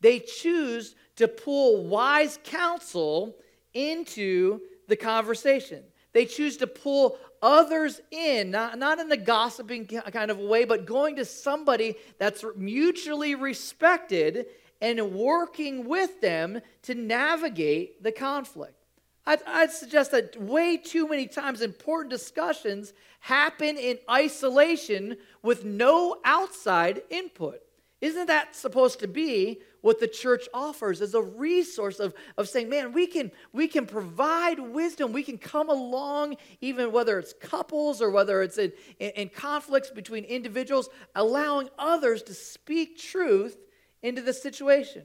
They 0.00 0.18
choose 0.18 0.94
to 1.16 1.28
pull 1.28 1.84
wise 1.84 2.38
counsel 2.42 3.36
into 3.74 4.60
the 4.88 4.96
conversation. 4.96 5.82
They 6.12 6.26
choose 6.26 6.56
to 6.58 6.66
pull 6.66 7.18
others 7.42 8.00
in, 8.10 8.50
not, 8.50 8.78
not 8.78 8.98
in 8.98 9.10
a 9.10 9.16
gossiping 9.16 9.86
kind 9.86 10.30
of 10.30 10.38
way, 10.38 10.64
but 10.64 10.86
going 10.86 11.16
to 11.16 11.24
somebody 11.24 11.96
that's 12.18 12.44
mutually 12.56 13.34
respected 13.34 14.46
and 14.80 15.12
working 15.12 15.86
with 15.86 16.20
them 16.20 16.60
to 16.82 16.94
navigate 16.94 18.02
the 18.02 18.12
conflict. 18.12 18.74
I'd, 19.26 19.40
I'd, 19.46 19.70
suggest 19.70 20.12
that 20.12 20.40
way 20.40 20.76
too 20.76 21.06
many 21.06 21.26
times 21.26 21.60
important 21.60 22.10
discussions 22.10 22.94
happen 23.20 23.76
in 23.76 23.98
isolation 24.10 25.16
with 25.42 25.64
no 25.64 26.16
outside 26.24 27.02
input. 27.10 27.60
Isn't 28.00 28.26
that 28.26 28.56
supposed 28.56 29.00
to 29.00 29.06
be 29.06 29.60
what 29.82 30.00
the 30.00 30.08
church 30.08 30.48
offers 30.52 31.00
as 31.00 31.14
a 31.14 31.22
resource 31.22 32.00
of, 32.00 32.14
of 32.36 32.48
saying, 32.48 32.68
man, 32.68 32.92
we 32.92 33.06
can, 33.06 33.30
we 33.52 33.68
can 33.68 33.86
provide 33.86 34.58
wisdom. 34.58 35.12
We 35.12 35.22
can 35.22 35.38
come 35.38 35.68
along, 35.68 36.36
even 36.60 36.92
whether 36.92 37.18
it's 37.18 37.32
couples 37.32 38.02
or 38.02 38.10
whether 38.10 38.42
it's 38.42 38.58
in, 38.58 38.72
in, 38.98 39.10
in 39.10 39.28
conflicts 39.28 39.90
between 39.90 40.24
individuals, 40.24 40.88
allowing 41.14 41.68
others 41.78 42.22
to 42.24 42.34
speak 42.34 42.98
truth 42.98 43.56
into 44.02 44.22
the 44.22 44.32
situation. 44.32 45.02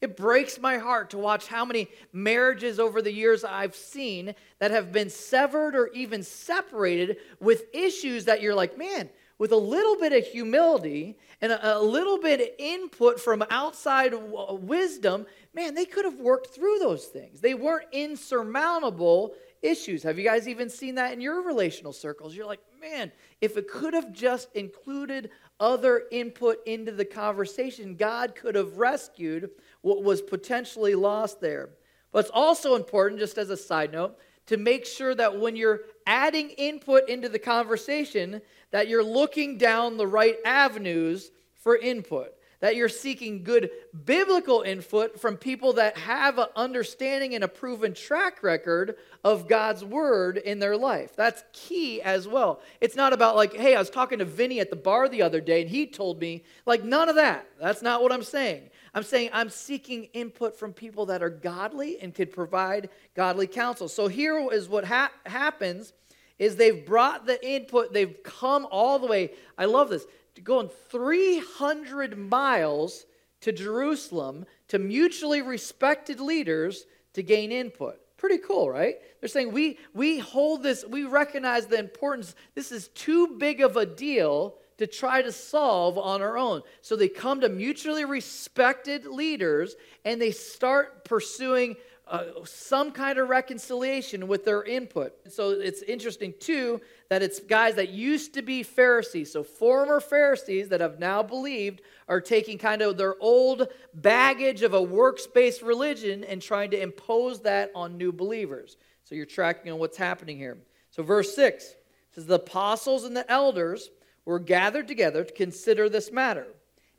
It 0.00 0.16
breaks 0.16 0.60
my 0.60 0.78
heart 0.78 1.10
to 1.10 1.18
watch 1.18 1.48
how 1.48 1.64
many 1.64 1.88
marriages 2.12 2.78
over 2.78 3.02
the 3.02 3.12
years 3.12 3.42
I've 3.42 3.74
seen 3.74 4.34
that 4.60 4.70
have 4.70 4.92
been 4.92 5.10
severed 5.10 5.74
or 5.74 5.88
even 5.88 6.22
separated 6.22 7.16
with 7.40 7.64
issues 7.74 8.26
that 8.26 8.40
you're 8.40 8.54
like, 8.54 8.78
man, 8.78 9.10
with 9.38 9.52
a 9.52 9.56
little 9.56 9.96
bit 9.96 10.12
of 10.12 10.26
humility 10.26 11.16
and 11.40 11.52
a, 11.52 11.80
little 11.80 12.18
bit 12.18 12.40
of 12.40 12.48
input 12.58 13.20
from 13.20 13.44
outside 13.50 14.12
wisdom, 14.14 15.26
man, 15.54 15.74
they 15.74 15.84
could 15.84 16.04
have 16.04 16.18
worked 16.18 16.48
through 16.48 16.78
those 16.80 17.06
things. 17.06 17.40
They 17.40 17.54
weren't 17.54 17.86
insurmountable 17.92 19.34
issues. 19.62 20.02
Have 20.02 20.18
you 20.18 20.24
guys 20.24 20.48
even 20.48 20.68
seen 20.68 20.96
that 20.96 21.12
in 21.12 21.20
your 21.20 21.42
relational 21.42 21.92
circles? 21.92 22.34
You're 22.34 22.46
like, 22.46 22.60
man, 22.80 23.12
if 23.40 23.56
it 23.56 23.68
could 23.68 23.94
have 23.94 24.12
just 24.12 24.52
included 24.54 25.30
other 25.60 26.04
input 26.10 26.58
into 26.66 26.92
the 26.92 27.04
conversation, 27.04 27.94
God 27.94 28.34
could 28.34 28.54
have 28.56 28.76
rescued 28.76 29.50
what 29.82 30.02
was 30.02 30.20
potentially 30.20 30.94
lost 30.94 31.40
there. 31.40 31.70
But 32.12 32.20
it's 32.20 32.30
also 32.30 32.74
important, 32.74 33.20
just 33.20 33.38
as 33.38 33.50
a 33.50 33.56
side 33.56 33.92
note, 33.92 34.18
to 34.48 34.56
make 34.56 34.84
sure 34.84 35.14
that 35.14 35.38
when 35.38 35.56
you're 35.56 35.82
adding 36.06 36.50
input 36.50 37.08
into 37.08 37.28
the 37.28 37.38
conversation, 37.38 38.42
that 38.70 38.88
you're 38.88 39.04
looking 39.04 39.56
down 39.56 39.96
the 39.96 40.06
right 40.06 40.36
avenues 40.44 41.30
for 41.54 41.76
input 41.76 42.34
that 42.60 42.74
you're 42.74 42.88
seeking 42.88 43.44
good 43.44 43.70
biblical 44.04 44.62
input 44.62 45.20
from 45.20 45.36
people 45.36 45.74
that 45.74 45.96
have 45.96 46.38
an 46.38 46.48
understanding 46.56 47.34
and 47.34 47.44
a 47.44 47.48
proven 47.48 47.94
track 47.94 48.42
record 48.42 48.96
of 49.24 49.48
God's 49.48 49.84
word 49.84 50.38
in 50.38 50.58
their 50.58 50.76
life. 50.76 51.14
That's 51.14 51.44
key 51.52 52.02
as 52.02 52.26
well. 52.26 52.60
It's 52.80 52.96
not 52.96 53.12
about 53.12 53.36
like, 53.36 53.54
hey, 53.54 53.76
I 53.76 53.78
was 53.78 53.90
talking 53.90 54.18
to 54.18 54.24
Vinny 54.24 54.60
at 54.60 54.70
the 54.70 54.76
bar 54.76 55.08
the 55.08 55.22
other 55.22 55.40
day 55.40 55.60
and 55.62 55.70
he 55.70 55.86
told 55.86 56.20
me, 56.20 56.42
like, 56.66 56.84
none 56.84 57.08
of 57.08 57.16
that. 57.16 57.46
That's 57.60 57.82
not 57.82 58.02
what 58.02 58.12
I'm 58.12 58.22
saying. 58.22 58.70
I'm 58.94 59.02
saying 59.02 59.30
I'm 59.32 59.50
seeking 59.50 60.04
input 60.12 60.58
from 60.58 60.72
people 60.72 61.06
that 61.06 61.22
are 61.22 61.30
godly 61.30 62.00
and 62.00 62.14
could 62.14 62.32
provide 62.32 62.88
godly 63.14 63.46
counsel. 63.46 63.88
So 63.88 64.08
here 64.08 64.48
is 64.52 64.68
what 64.68 64.84
ha- 64.84 65.12
happens 65.26 65.92
is 66.38 66.56
they've 66.56 66.86
brought 66.86 67.26
the 67.26 67.44
input, 67.46 67.92
they've 67.92 68.22
come 68.22 68.66
all 68.70 68.98
the 68.98 69.06
way. 69.06 69.32
I 69.56 69.64
love 69.64 69.90
this 69.90 70.06
going 70.44 70.70
300 70.90 72.16
miles 72.16 73.06
to 73.40 73.52
Jerusalem 73.52 74.46
to 74.68 74.78
mutually 74.78 75.42
respected 75.42 76.20
leaders 76.20 76.86
to 77.14 77.22
gain 77.22 77.52
input. 77.52 77.98
Pretty 78.16 78.38
cool, 78.38 78.68
right? 78.68 78.96
They're 79.20 79.28
saying 79.28 79.52
we, 79.52 79.78
we 79.94 80.18
hold 80.18 80.62
this, 80.62 80.84
we 80.84 81.04
recognize 81.04 81.66
the 81.66 81.78
importance. 81.78 82.34
This 82.54 82.72
is 82.72 82.88
too 82.88 83.36
big 83.38 83.60
of 83.60 83.76
a 83.76 83.86
deal 83.86 84.56
to 84.78 84.86
try 84.86 85.22
to 85.22 85.32
solve 85.32 85.98
on 85.98 86.22
our 86.22 86.38
own. 86.38 86.62
So 86.80 86.96
they 86.96 87.08
come 87.08 87.40
to 87.42 87.48
mutually 87.48 88.04
respected 88.04 89.04
leaders 89.06 89.74
and 90.04 90.20
they 90.20 90.30
start 90.30 91.04
pursuing 91.04 91.76
uh, 92.06 92.24
some 92.44 92.90
kind 92.90 93.18
of 93.18 93.28
reconciliation 93.28 94.28
with 94.28 94.44
their 94.44 94.62
input. 94.62 95.12
So 95.28 95.50
it's 95.50 95.82
interesting, 95.82 96.32
too, 96.40 96.80
that 97.10 97.22
it's 97.22 97.38
guys 97.38 97.74
that 97.74 97.90
used 97.90 98.32
to 98.34 98.42
be 98.42 98.62
Pharisees. 98.62 99.30
So 99.32 99.42
former 99.42 100.00
Pharisees 100.00 100.70
that 100.70 100.80
have 100.80 100.98
now 100.98 101.22
believed 101.22 101.82
are 102.08 102.20
taking 102.20 102.56
kind 102.56 102.80
of 102.80 102.96
their 102.96 103.14
old 103.20 103.68
baggage 103.92 104.62
of 104.62 104.72
a 104.72 104.80
works 104.80 105.26
based 105.26 105.60
religion 105.60 106.24
and 106.24 106.40
trying 106.40 106.70
to 106.70 106.80
impose 106.80 107.42
that 107.42 107.70
on 107.74 107.98
new 107.98 108.10
believers. 108.10 108.78
So 109.04 109.14
you're 109.14 109.26
tracking 109.26 109.70
on 109.70 109.78
what's 109.78 109.98
happening 109.98 110.38
here. 110.38 110.56
So, 110.90 111.02
verse 111.02 111.34
6 111.36 111.74
says, 112.12 112.26
The 112.26 112.36
apostles 112.36 113.04
and 113.04 113.16
the 113.16 113.30
elders 113.30 113.90
were 114.28 114.38
gathered 114.38 114.86
together 114.86 115.24
to 115.24 115.32
consider 115.32 115.88
this 115.88 116.12
matter. 116.12 116.46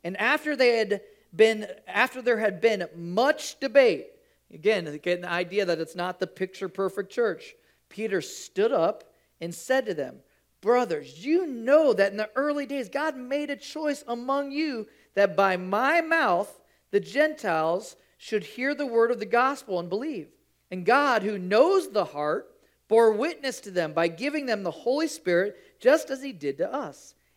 And 0.04 0.16
after 0.16 0.56
they 0.56 0.78
had 0.78 1.00
been, 1.34 1.66
after 1.86 2.20
there 2.20 2.38
had 2.38 2.60
been 2.60 2.86
much 2.94 3.58
debate, 3.60 4.08
Again, 4.52 4.84
the 4.84 5.24
idea 5.24 5.64
that 5.64 5.78
it's 5.78 5.94
not 5.94 6.18
the 6.18 6.26
picture 6.26 6.68
perfect 6.68 7.10
church. 7.12 7.54
Peter 7.88 8.20
stood 8.20 8.72
up 8.72 9.04
and 9.40 9.54
said 9.54 9.86
to 9.86 9.94
them, 9.94 10.16
Brothers, 10.60 11.24
you 11.24 11.46
know 11.46 11.92
that 11.92 12.10
in 12.10 12.18
the 12.18 12.30
early 12.34 12.66
days 12.66 12.88
God 12.88 13.16
made 13.16 13.48
a 13.48 13.56
choice 13.56 14.04
among 14.06 14.50
you 14.50 14.88
that 15.14 15.36
by 15.36 15.56
my 15.56 16.00
mouth 16.00 16.60
the 16.90 17.00
Gentiles 17.00 17.96
should 18.18 18.44
hear 18.44 18.74
the 18.74 18.86
word 18.86 19.10
of 19.10 19.20
the 19.20 19.26
gospel 19.26 19.78
and 19.78 19.88
believe. 19.88 20.28
And 20.70 20.84
God, 20.84 21.22
who 21.22 21.38
knows 21.38 21.90
the 21.90 22.04
heart, 22.04 22.50
bore 22.88 23.12
witness 23.12 23.60
to 23.60 23.70
them 23.70 23.92
by 23.92 24.08
giving 24.08 24.46
them 24.46 24.62
the 24.62 24.70
Holy 24.70 25.06
Spirit, 25.06 25.56
just 25.80 26.10
as 26.10 26.22
he 26.22 26.32
did 26.32 26.58
to 26.58 26.72
us. 26.72 27.14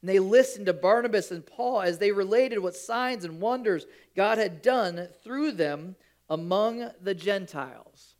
And 0.00 0.08
they 0.08 0.18
listened 0.18 0.66
to 0.66 0.72
Barnabas 0.72 1.30
and 1.30 1.44
Paul 1.44 1.82
as 1.82 1.98
they 1.98 2.12
related 2.12 2.58
what 2.58 2.76
signs 2.76 3.24
and 3.24 3.40
wonders 3.40 3.86
God 4.14 4.38
had 4.38 4.62
done 4.62 5.08
through 5.22 5.52
them 5.52 5.96
among 6.28 6.90
the 7.00 7.14
Gentiles 7.14 8.14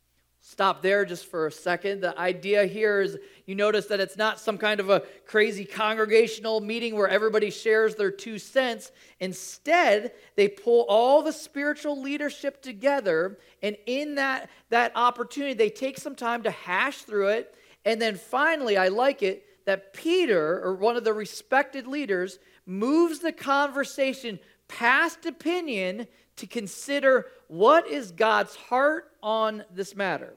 stop 0.49 0.81
there 0.81 1.05
just 1.05 1.27
for 1.27 1.45
a 1.45 1.51
second. 1.51 2.01
The 2.01 2.19
idea 2.19 2.65
here 2.65 3.01
is 3.01 3.19
you 3.45 3.53
notice 3.53 3.85
that 3.85 3.99
it's 3.99 4.17
not 4.17 4.39
some 4.39 4.57
kind 4.57 4.79
of 4.79 4.89
a 4.89 5.03
crazy 5.27 5.63
congregational 5.63 6.59
meeting 6.59 6.95
where 6.95 7.07
everybody 7.07 7.51
shares 7.51 7.93
their 7.93 8.09
two 8.09 8.39
cents. 8.39 8.91
Instead, 9.19 10.11
they 10.35 10.47
pull 10.47 10.85
all 10.89 11.21
the 11.21 11.31
spiritual 11.31 12.01
leadership 12.01 12.63
together, 12.63 13.37
and 13.61 13.77
in 13.85 14.15
that, 14.15 14.49
that 14.69 14.91
opportunity, 14.95 15.53
they 15.53 15.69
take 15.69 15.99
some 15.99 16.15
time 16.15 16.41
to 16.41 16.51
hash 16.51 17.03
through 17.03 17.27
it. 17.27 17.53
And 17.85 18.01
then 18.01 18.15
finally, 18.15 18.75
I 18.75 18.87
like 18.87 19.21
it 19.21 19.45
that 19.69 19.93
Peter, 19.93 20.59
or 20.63 20.73
one 20.73 20.97
of 20.97 21.03
the 21.03 21.13
respected 21.13 21.85
leaders, 21.85 22.39
moves 22.65 23.19
the 23.19 23.31
conversation 23.31 24.39
past 24.67 25.27
opinion 25.27 26.07
to 26.37 26.47
consider 26.47 27.27
what 27.47 27.87
is 27.87 28.11
God's 28.11 28.55
heart 28.55 29.11
on 29.21 29.63
this 29.71 29.95
matter. 29.95 30.33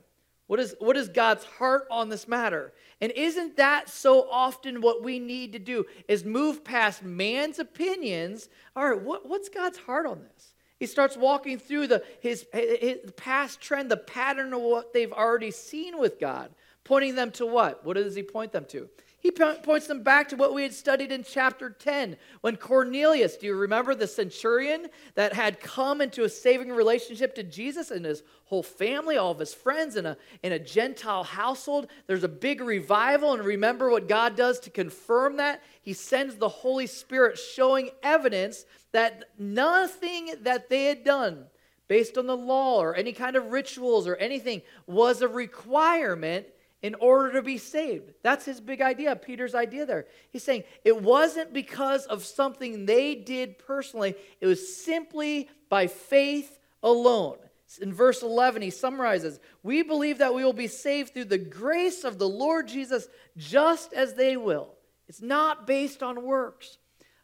What 0.48 0.60
is, 0.60 0.74
what 0.80 0.98
is 0.98 1.08
God's 1.08 1.44
heart 1.44 1.86
on 1.90 2.10
this 2.10 2.28
matter? 2.28 2.74
And 3.00 3.10
isn't 3.12 3.56
that 3.56 3.88
so 3.88 4.28
often 4.30 4.82
what 4.82 5.02
we 5.02 5.18
need 5.18 5.52
to 5.54 5.58
do 5.58 5.86
is 6.08 6.26
move 6.26 6.62
past 6.62 7.02
man's 7.02 7.58
opinions? 7.58 8.50
All 8.76 8.86
right, 8.86 9.00
what, 9.00 9.26
what's 9.26 9.48
God's 9.48 9.78
heart 9.78 10.04
on 10.04 10.20
this? 10.20 10.52
He 10.78 10.84
starts 10.84 11.16
walking 11.16 11.58
through 11.58 11.86
the, 11.86 12.04
his, 12.20 12.44
his 12.52 12.98
past 13.16 13.62
trend, 13.62 13.90
the 13.90 13.96
pattern 13.96 14.52
of 14.52 14.60
what 14.60 14.92
they've 14.92 15.12
already 15.12 15.52
seen 15.52 15.98
with 15.98 16.20
God, 16.20 16.50
pointing 16.84 17.14
them 17.14 17.30
to 17.32 17.46
what? 17.46 17.82
What 17.86 17.96
does 17.96 18.14
he 18.14 18.22
point 18.22 18.52
them 18.52 18.66
to? 18.66 18.90
He 19.22 19.30
points 19.30 19.87
them 19.87 20.02
back 20.02 20.28
to 20.30 20.37
what 20.37 20.52
we 20.52 20.64
had 20.64 20.74
studied 20.74 21.12
in 21.12 21.22
chapter 21.22 21.70
10 21.70 22.16
when 22.40 22.56
Cornelius, 22.56 23.37
do 23.37 23.46
you 23.46 23.54
remember 23.54 23.94
the 23.94 24.08
centurion 24.08 24.88
that 25.14 25.32
had 25.32 25.61
come 25.61 26.00
into 26.00 26.24
a 26.24 26.28
saving 26.28 26.70
relationship 26.70 27.37
to 27.37 27.44
Jesus 27.44 27.92
and 27.92 28.04
his 28.04 28.24
whole 28.46 28.64
family, 28.64 29.16
all 29.16 29.30
of 29.30 29.38
his 29.38 29.54
friends 29.54 29.94
in 29.94 30.06
a, 30.06 30.16
in 30.42 30.50
a 30.50 30.58
Gentile 30.58 31.22
household? 31.22 31.87
There's 32.08 32.24
a 32.24 32.28
big 32.28 32.61
revival, 32.61 33.32
and 33.32 33.44
remember 33.44 33.90
what 33.90 34.08
God 34.08 34.35
does 34.35 34.58
to 34.58 34.70
confirm 34.70 35.37
that? 35.37 35.62
He 35.82 35.92
sends 35.92 36.35
the 36.35 36.48
Holy 36.48 36.88
Spirit 36.88 37.38
showing 37.38 37.90
evidence 38.02 38.64
that 38.90 39.30
nothing 39.38 40.30
that 40.40 40.68
they 40.68 40.87
had 40.87 41.04
done 41.04 41.44
based 41.87 42.18
on 42.18 42.26
the 42.26 42.37
law 42.37 42.82
or 42.82 42.96
any 42.96 43.12
kind 43.12 43.37
of 43.37 43.52
rituals 43.52 44.08
or 44.08 44.16
anything 44.16 44.62
was 44.88 45.22
a 45.22 45.28
requirement 45.28 46.46
in 46.82 46.96
order 46.96 47.32
to 47.32 47.42
be 47.42 47.58
saved. 47.58 48.12
That's 48.22 48.44
his 48.44 48.60
big 48.60 48.80
idea, 48.80 49.14
Peter's 49.14 49.54
idea 49.54 49.86
there. 49.86 50.06
He's 50.30 50.42
saying 50.42 50.64
it 50.84 51.00
wasn't 51.00 51.52
because 51.52 52.04
of 52.06 52.24
something 52.24 52.86
they 52.86 53.14
did 53.14 53.58
personally, 53.58 54.14
it 54.40 54.46
was 54.46 54.76
simply 54.76 55.48
by 55.68 55.86
faith 55.86 56.58
alone. 56.82 57.36
In 57.80 57.94
verse 57.94 58.22
11, 58.22 58.60
he 58.60 58.70
summarizes 58.70 59.40
We 59.62 59.82
believe 59.82 60.18
that 60.18 60.34
we 60.34 60.44
will 60.44 60.52
be 60.52 60.66
saved 60.66 61.14
through 61.14 61.26
the 61.26 61.38
grace 61.38 62.04
of 62.04 62.18
the 62.18 62.28
Lord 62.28 62.68
Jesus 62.68 63.08
just 63.36 63.92
as 63.92 64.14
they 64.14 64.36
will. 64.36 64.74
It's 65.08 65.22
not 65.22 65.66
based 65.66 66.02
on 66.02 66.24
works. 66.24 66.78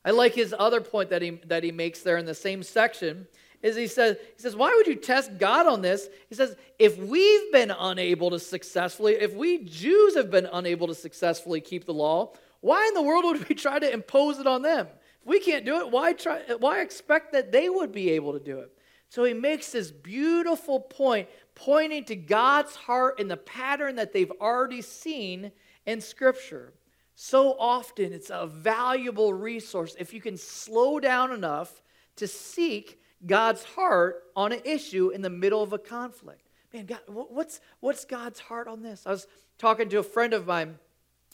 I 0.04 0.12
like 0.12 0.34
his 0.34 0.54
other 0.58 0.80
point 0.80 1.10
that 1.10 1.20
he, 1.20 1.40
that 1.46 1.64
he 1.64 1.72
makes 1.72 2.00
there 2.00 2.16
in 2.16 2.24
the 2.24 2.34
same 2.34 2.62
section 2.62 3.26
is 3.62 3.76
he 3.76 3.86
says, 3.86 4.16
he 4.36 4.42
says, 4.42 4.54
why 4.54 4.72
would 4.76 4.86
you 4.86 4.94
test 4.94 5.38
God 5.38 5.66
on 5.66 5.82
this? 5.82 6.08
He 6.28 6.34
says, 6.34 6.56
if 6.78 6.96
we've 6.98 7.52
been 7.52 7.72
unable 7.76 8.30
to 8.30 8.38
successfully, 8.38 9.14
if 9.14 9.34
we 9.34 9.64
Jews 9.64 10.14
have 10.16 10.30
been 10.30 10.48
unable 10.52 10.86
to 10.86 10.94
successfully 10.94 11.60
keep 11.60 11.84
the 11.84 11.94
law, 11.94 12.32
why 12.60 12.86
in 12.86 12.94
the 12.94 13.02
world 13.02 13.24
would 13.24 13.48
we 13.48 13.54
try 13.54 13.78
to 13.78 13.92
impose 13.92 14.38
it 14.38 14.46
on 14.46 14.62
them? 14.62 14.86
If 15.22 15.26
we 15.26 15.40
can't 15.40 15.64
do 15.64 15.80
it, 15.80 15.90
why 15.90 16.12
try 16.12 16.42
why 16.58 16.80
expect 16.80 17.32
that 17.32 17.50
they 17.52 17.68
would 17.68 17.92
be 17.92 18.10
able 18.10 18.32
to 18.32 18.40
do 18.40 18.60
it? 18.60 18.70
So 19.10 19.24
he 19.24 19.32
makes 19.32 19.72
this 19.72 19.90
beautiful 19.90 20.80
point, 20.80 21.28
pointing 21.54 22.04
to 22.04 22.16
God's 22.16 22.76
heart 22.76 23.18
and 23.18 23.30
the 23.30 23.38
pattern 23.38 23.96
that 23.96 24.12
they've 24.12 24.32
already 24.40 24.82
seen 24.82 25.50
in 25.86 26.00
Scripture. 26.00 26.74
So 27.14 27.56
often 27.58 28.12
it's 28.12 28.30
a 28.30 28.46
valuable 28.46 29.32
resource 29.32 29.96
if 29.98 30.12
you 30.12 30.20
can 30.20 30.36
slow 30.36 31.00
down 31.00 31.32
enough 31.32 31.82
to 32.16 32.28
seek 32.28 33.00
God's 33.26 33.64
heart 33.64 34.22
on 34.37 34.52
an 34.52 34.61
issue 34.64 35.11
in 35.11 35.22
the 35.22 35.31
middle 35.31 35.62
of 35.62 35.72
a 35.72 35.78
conflict. 35.78 36.48
Man, 36.72 36.87
God, 36.87 37.00
what's, 37.07 37.61
what's 37.81 38.04
God's 38.04 38.40
heart 38.40 38.68
on 38.68 38.83
this? 38.83 39.02
I 39.07 39.11
was 39.11 39.26
talking 39.59 39.88
to 39.88 39.98
a 39.98 40.02
friend 40.02 40.35
of 40.35 40.46
mine 40.46 40.78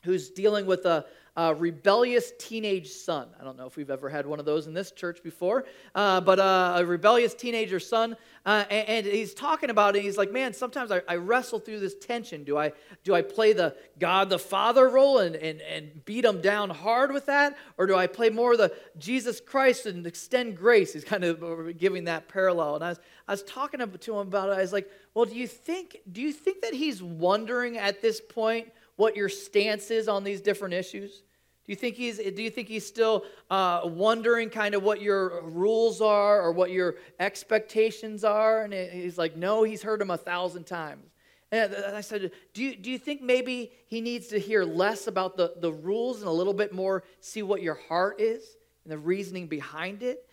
who's 0.04 0.30
dealing 0.30 0.66
with 0.66 0.86
a, 0.86 1.06
a 1.36 1.54
rebellious 1.54 2.32
teenage 2.38 2.88
son. 2.88 3.28
I 3.40 3.44
don't 3.44 3.56
know 3.56 3.66
if 3.66 3.76
we've 3.76 3.90
ever 3.90 4.08
had 4.08 4.24
one 4.24 4.38
of 4.38 4.44
those 4.44 4.68
in 4.68 4.74
this 4.74 4.92
church 4.92 5.22
before, 5.22 5.64
uh, 5.94 6.20
but 6.20 6.38
uh, 6.38 6.76
a 6.78 6.86
rebellious 6.86 7.34
teenager 7.34 7.80
son. 7.80 8.16
Uh, 8.46 8.64
and, 8.70 8.88
and, 8.88 9.06
he's 9.06 9.34
talking 9.34 9.70
about 9.70 9.96
it. 9.96 10.02
He's 10.02 10.18
like, 10.18 10.30
man, 10.30 10.52
sometimes 10.52 10.92
I, 10.92 11.00
I, 11.08 11.16
wrestle 11.16 11.58
through 11.58 11.80
this 11.80 11.94
tension. 11.94 12.44
Do 12.44 12.58
I, 12.58 12.72
do 13.02 13.14
I 13.14 13.22
play 13.22 13.54
the 13.54 13.74
God 13.98 14.28
the 14.28 14.38
Father 14.38 14.88
role 14.88 15.18
and, 15.18 15.34
and, 15.34 15.62
and 15.62 16.04
beat 16.04 16.26
him 16.26 16.42
down 16.42 16.68
hard 16.68 17.10
with 17.10 17.26
that? 17.26 17.56
Or 17.78 17.86
do 17.86 17.96
I 17.96 18.06
play 18.06 18.28
more 18.28 18.56
the 18.56 18.72
Jesus 18.98 19.40
Christ 19.40 19.86
and 19.86 20.06
extend 20.06 20.58
grace? 20.58 20.92
He's 20.92 21.04
kind 21.04 21.24
of 21.24 21.78
giving 21.78 22.04
that 22.04 22.28
parallel. 22.28 22.76
And 22.76 22.84
I 22.84 22.90
was, 22.90 23.00
I 23.26 23.32
was 23.32 23.42
talking 23.44 23.80
to 23.80 24.12
him 24.12 24.18
about 24.18 24.50
it. 24.50 24.52
I 24.52 24.60
was 24.60 24.74
like, 24.74 24.90
well, 25.14 25.24
do 25.24 25.34
you 25.34 25.46
think, 25.46 26.00
do 26.12 26.20
you 26.20 26.32
think 26.32 26.60
that 26.62 26.74
he's 26.74 27.02
wondering 27.02 27.78
at 27.78 28.02
this 28.02 28.20
point 28.20 28.68
what 28.96 29.16
your 29.16 29.28
stance 29.28 29.90
is 29.90 30.08
on 30.08 30.24
these 30.24 30.40
different 30.40 30.74
issues? 30.74 31.22
Do 31.66 31.72
you 31.72 31.76
think 31.76 31.96
he's, 31.96 32.18
do 32.18 32.42
you 32.42 32.50
think 32.50 32.68
he's 32.68 32.86
still 32.86 33.24
uh, 33.50 33.80
wondering 33.84 34.50
kind 34.50 34.74
of 34.74 34.82
what 34.82 35.00
your 35.00 35.42
rules 35.44 36.02
are 36.02 36.42
or 36.42 36.52
what 36.52 36.70
your 36.70 36.96
expectations 37.18 38.22
are? 38.22 38.64
And 38.64 38.74
he's 38.74 39.16
like, 39.16 39.34
no, 39.34 39.62
he's 39.62 39.82
heard 39.82 40.00
them 40.00 40.10
a 40.10 40.18
thousand 40.18 40.64
times. 40.64 41.06
And 41.50 41.74
I 41.94 42.00
said, 42.00 42.32
do 42.52 42.62
you, 42.62 42.76
do 42.76 42.90
you 42.90 42.98
think 42.98 43.22
maybe 43.22 43.72
he 43.86 44.00
needs 44.00 44.26
to 44.28 44.40
hear 44.40 44.64
less 44.64 45.06
about 45.06 45.36
the, 45.36 45.54
the 45.56 45.72
rules 45.72 46.18
and 46.18 46.28
a 46.28 46.32
little 46.32 46.52
bit 46.52 46.72
more 46.72 47.04
see 47.20 47.42
what 47.42 47.62
your 47.62 47.76
heart 47.88 48.20
is 48.20 48.44
and 48.84 48.92
the 48.92 48.98
reasoning 48.98 49.46
behind 49.46 50.02
it? 50.02 50.28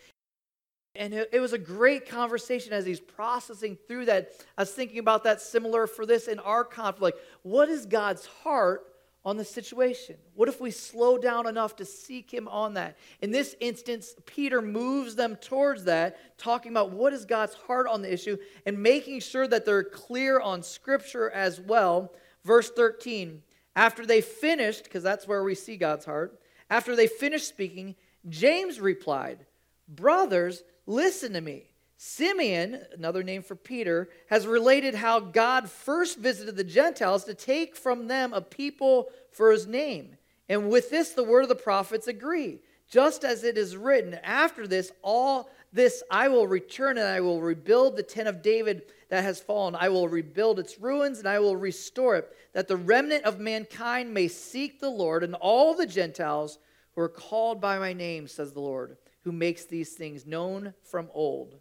And 0.93 1.13
it, 1.13 1.39
was 1.39 1.54
a 1.54 1.58
great 1.58 2.10
conversation 2.10 2.73
as 2.73 2.86
he's 2.86 2.99
processing 2.99 3.77
through 3.88 4.06
that. 4.06 4.34
I 4.58 4.63
was 4.63 4.71
thinking 4.71 4.99
about 4.99 5.23
that 5.23 5.39
similar 5.39 5.88
for 5.88 6.06
this 6.06 6.27
in 6.27 6.39
our 6.39 6.65
conflict. 6.65 7.17
What 7.43 7.69
is 7.69 7.86
God's 7.86 8.25
heart 8.25 8.88
on 9.23 9.38
the 9.38 9.45
situation? 9.45 10.17
What 10.36 10.49
if 10.49 10.60
we 10.60 10.69
slow 10.69 11.17
down 11.17 11.47
enough 11.47 11.77
to 11.77 11.86
seek 11.86 12.30
him 12.30 12.49
on 12.49 12.73
that? 12.73 12.97
In 13.21 13.32
this 13.32 13.56
instance, 13.62 14.15
Peter 14.25 14.62
moves 14.62 15.15
them 15.15 15.38
towards 15.38 15.86
that, 15.86 16.38
talking 16.38 16.71
about 16.71 16.91
what 16.91 17.13
is 17.13 17.23
God's 17.23 17.54
heart 17.54 17.88
on 17.88 18.01
the 18.01 18.12
issue 18.12 18.36
and 18.65 18.77
making 18.84 19.21
sure 19.21 19.47
that 19.47 19.65
they're 19.65 19.86
clear 19.86 20.41
on 20.41 20.62
scripture 20.62 21.30
as 21.30 21.62
well. 21.62 22.12
Verse 22.43 22.69
13, 22.69 23.41
after 23.77 24.06
they 24.06 24.19
finished, 24.19 24.84
because 24.84 25.04
that's 25.04 25.27
where 25.27 25.43
we 25.43 25.56
see 25.56 25.77
God's 25.77 26.04
heart, 26.04 26.38
after 26.69 26.97
they 26.97 27.08
finished 27.08 27.47
speaking, 27.47 27.95
James 28.27 28.82
replied, 28.82 29.45
Brothers, 29.88 30.63
listen 30.86 31.34
to 31.34 31.41
me. 31.41 31.65
Simeon, 31.98 32.82
another 32.94 33.22
name 33.22 33.44
for 33.44 33.56
Peter, 33.56 34.10
has 34.28 34.48
related 34.48 34.96
how 34.96 35.20
God 35.20 35.70
first 35.70 36.17
visited 36.17 36.56
the 36.56 36.63
Gentiles 36.63 37.26
to 37.26 37.36
take 37.36 37.76
from 37.76 38.08
them 38.08 38.34
a 38.34 38.41
people 38.41 39.10
for 39.32 39.52
his 39.52 39.67
name. 39.67 40.17
And 40.50 40.70
with 40.70 40.89
this, 40.89 41.12
the 41.12 41.24
word 41.24 41.44
of 41.44 41.50
the 41.50 41.56
prophets 41.56 42.08
agree. 42.08 42.60
Just 42.89 43.24
as 43.24 43.44
it 43.44 43.58
is 43.58 43.78
written, 43.78 44.15
after 44.24 44.67
this, 44.67 44.91
all 45.02 45.50
this 45.72 46.04
I 46.12 46.28
will 46.28 46.48
return 46.48 46.98
and 46.98 47.08
I 47.08 47.22
will 47.22 47.41
rebuild 47.41 47.96
the 47.96 48.04
tent 48.04 48.28
of 48.28 48.41
David 48.41 48.84
that 49.10 49.24
has 49.24 49.39
fallen. 49.39 49.76
I 49.76 49.89
will 49.89 50.10
rebuild 50.10 50.60
its 50.60 50.80
ruins 50.80 51.20
and 51.20 51.28
I 51.28 51.39
will 51.39 51.56
restore 51.56 52.15
it, 52.15 52.36
that 52.54 52.67
the 52.67 52.78
remnant 52.78 53.26
of 53.26 53.39
mankind 53.39 54.13
may 54.13 54.28
seek 54.28 54.80
the 54.80 54.89
Lord 54.89 55.24
and 55.24 55.36
all 55.36 55.74
the 55.76 55.86
Gentiles 55.86 56.58
who 56.96 57.02
are 57.02 57.10
called 57.10 57.62
by 57.62 57.80
my 57.80 57.94
name, 57.94 58.28
says 58.28 58.52
the 58.52 58.60
Lord, 58.60 58.98
who 59.24 59.32
makes 59.32 59.66
these 59.66 59.94
things 59.94 60.26
known 60.26 60.74
from 60.84 61.10
old 61.14 61.56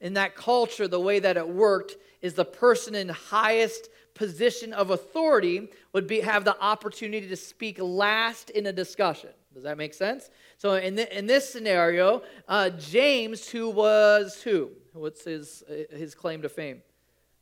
in 0.00 0.14
that 0.14 0.34
culture, 0.34 0.88
the 0.88 1.00
way 1.00 1.18
that 1.18 1.36
it 1.36 1.48
worked 1.48 1.96
is 2.22 2.34
the 2.34 2.44
person 2.44 2.94
in 2.94 3.08
highest 3.08 3.90
position 4.14 4.72
of 4.72 4.90
authority 4.90 5.68
would 5.92 6.06
be, 6.06 6.20
have 6.20 6.44
the 6.44 6.58
opportunity 6.60 7.28
to 7.28 7.36
speak 7.36 7.78
last 7.78 8.50
in 8.50 8.66
a 8.66 8.72
discussion. 8.72 9.30
Does 9.52 9.64
that 9.64 9.76
make 9.76 9.94
sense? 9.94 10.30
So 10.58 10.74
in, 10.74 10.94
the, 10.94 11.18
in 11.18 11.26
this 11.26 11.50
scenario, 11.50 12.22
uh, 12.48 12.70
James, 12.70 13.48
who 13.48 13.68
was 13.68 14.42
who? 14.42 14.70
What's 14.92 15.24
his, 15.24 15.62
his 15.90 16.14
claim 16.14 16.42
to 16.42 16.48
fame? 16.48 16.82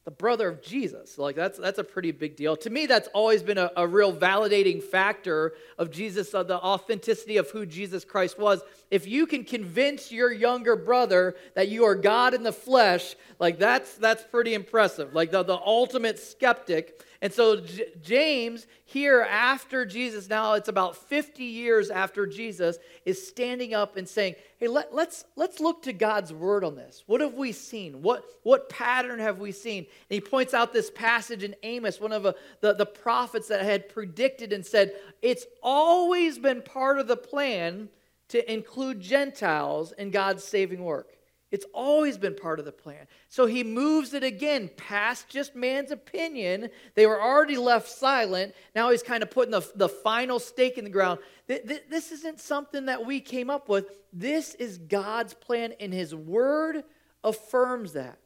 The 0.08 0.12
brother 0.12 0.48
of 0.48 0.62
Jesus. 0.62 1.18
Like 1.18 1.36
that's 1.36 1.58
that's 1.58 1.78
a 1.78 1.84
pretty 1.84 2.12
big 2.12 2.34
deal. 2.34 2.56
To 2.56 2.70
me, 2.70 2.86
that's 2.86 3.08
always 3.08 3.42
been 3.42 3.58
a, 3.58 3.70
a 3.76 3.86
real 3.86 4.10
validating 4.10 4.82
factor 4.82 5.52
of 5.76 5.90
Jesus, 5.90 6.32
of 6.32 6.48
the 6.48 6.56
authenticity 6.56 7.36
of 7.36 7.50
who 7.50 7.66
Jesus 7.66 8.06
Christ 8.06 8.38
was. 8.38 8.62
If 8.90 9.06
you 9.06 9.26
can 9.26 9.44
convince 9.44 10.10
your 10.10 10.32
younger 10.32 10.76
brother 10.76 11.36
that 11.52 11.68
you 11.68 11.84
are 11.84 11.94
God 11.94 12.32
in 12.32 12.42
the 12.42 12.52
flesh, 12.52 13.16
like 13.38 13.58
that's 13.58 13.96
that's 13.96 14.24
pretty 14.24 14.54
impressive. 14.54 15.14
Like 15.14 15.30
the, 15.30 15.42
the 15.42 15.58
ultimate 15.58 16.18
skeptic. 16.18 17.02
And 17.20 17.32
so 17.32 17.60
J- 17.60 17.86
James 18.00 18.66
here 18.84 19.22
after 19.22 19.84
Jesus, 19.84 20.28
now 20.28 20.52
it's 20.52 20.68
about 20.68 20.96
50 20.96 21.42
years 21.42 21.90
after 21.90 22.26
Jesus, 22.26 22.78
is 23.04 23.26
standing 23.26 23.74
up 23.74 23.96
and 23.96 24.08
saying, 24.08 24.36
hey, 24.58 24.68
let, 24.68 24.94
let's, 24.94 25.24
let's 25.34 25.58
look 25.58 25.82
to 25.82 25.92
God's 25.92 26.32
word 26.32 26.62
on 26.62 26.76
this. 26.76 27.02
What 27.06 27.20
have 27.20 27.34
we 27.34 27.52
seen? 27.52 28.02
What, 28.02 28.24
what 28.44 28.68
pattern 28.68 29.18
have 29.18 29.40
we 29.40 29.50
seen? 29.50 29.78
And 29.78 30.14
he 30.14 30.20
points 30.20 30.54
out 30.54 30.72
this 30.72 30.90
passage 30.90 31.42
in 31.42 31.56
Amos, 31.64 32.00
one 32.00 32.12
of 32.12 32.22
the, 32.22 32.36
the, 32.60 32.74
the 32.74 32.86
prophets 32.86 33.48
that 33.48 33.62
had 33.62 33.88
predicted 33.88 34.52
and 34.52 34.64
said, 34.64 34.92
it's 35.20 35.46
always 35.62 36.38
been 36.38 36.62
part 36.62 36.98
of 36.98 37.08
the 37.08 37.16
plan 37.16 37.88
to 38.28 38.52
include 38.52 39.00
Gentiles 39.00 39.92
in 39.98 40.10
God's 40.10 40.44
saving 40.44 40.84
work. 40.84 41.17
It's 41.50 41.64
always 41.72 42.18
been 42.18 42.34
part 42.34 42.58
of 42.58 42.66
the 42.66 42.72
plan. 42.72 43.06
So 43.28 43.46
he 43.46 43.64
moves 43.64 44.12
it 44.12 44.22
again 44.22 44.70
past 44.76 45.28
just 45.28 45.56
man's 45.56 45.90
opinion. 45.90 46.68
They 46.94 47.06
were 47.06 47.20
already 47.20 47.56
left 47.56 47.88
silent. 47.88 48.54
Now 48.74 48.90
he's 48.90 49.02
kind 49.02 49.22
of 49.22 49.30
putting 49.30 49.52
the, 49.52 49.66
the 49.74 49.88
final 49.88 50.38
stake 50.38 50.76
in 50.76 50.84
the 50.84 50.90
ground. 50.90 51.20
This 51.46 52.12
isn't 52.12 52.40
something 52.40 52.86
that 52.86 53.06
we 53.06 53.20
came 53.20 53.48
up 53.48 53.68
with. 53.68 53.86
This 54.12 54.54
is 54.54 54.76
God's 54.76 55.32
plan, 55.32 55.72
and 55.80 55.92
his 55.92 56.14
word 56.14 56.84
affirms 57.24 57.94
that. 57.94 58.18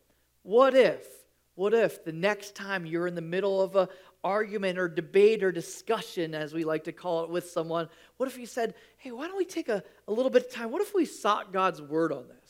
What 0.42 0.74
if, 0.74 1.06
what 1.54 1.74
if 1.74 2.04
the 2.04 2.12
next 2.12 2.56
time 2.56 2.84
you're 2.86 3.06
in 3.06 3.14
the 3.14 3.20
middle 3.20 3.62
of 3.62 3.76
a 3.76 3.88
argument 4.24 4.78
or 4.78 4.88
debate 4.88 5.42
or 5.42 5.50
discussion, 5.50 6.34
as 6.34 6.54
we 6.54 6.64
like 6.64 6.84
to 6.84 6.92
call 6.92 7.24
it, 7.24 7.30
with 7.30 7.50
someone, 7.50 7.88
what 8.16 8.28
if 8.28 8.38
you 8.38 8.46
said, 8.46 8.74
hey, 8.96 9.10
why 9.10 9.26
don't 9.26 9.36
we 9.36 9.44
take 9.44 9.68
a, 9.68 9.82
a 10.06 10.12
little 10.12 10.30
bit 10.30 10.46
of 10.46 10.52
time? 10.52 10.70
What 10.70 10.82
if 10.82 10.94
we 10.94 11.04
sought 11.04 11.52
God's 11.52 11.82
word 11.82 12.12
on 12.12 12.28
this? 12.28 12.41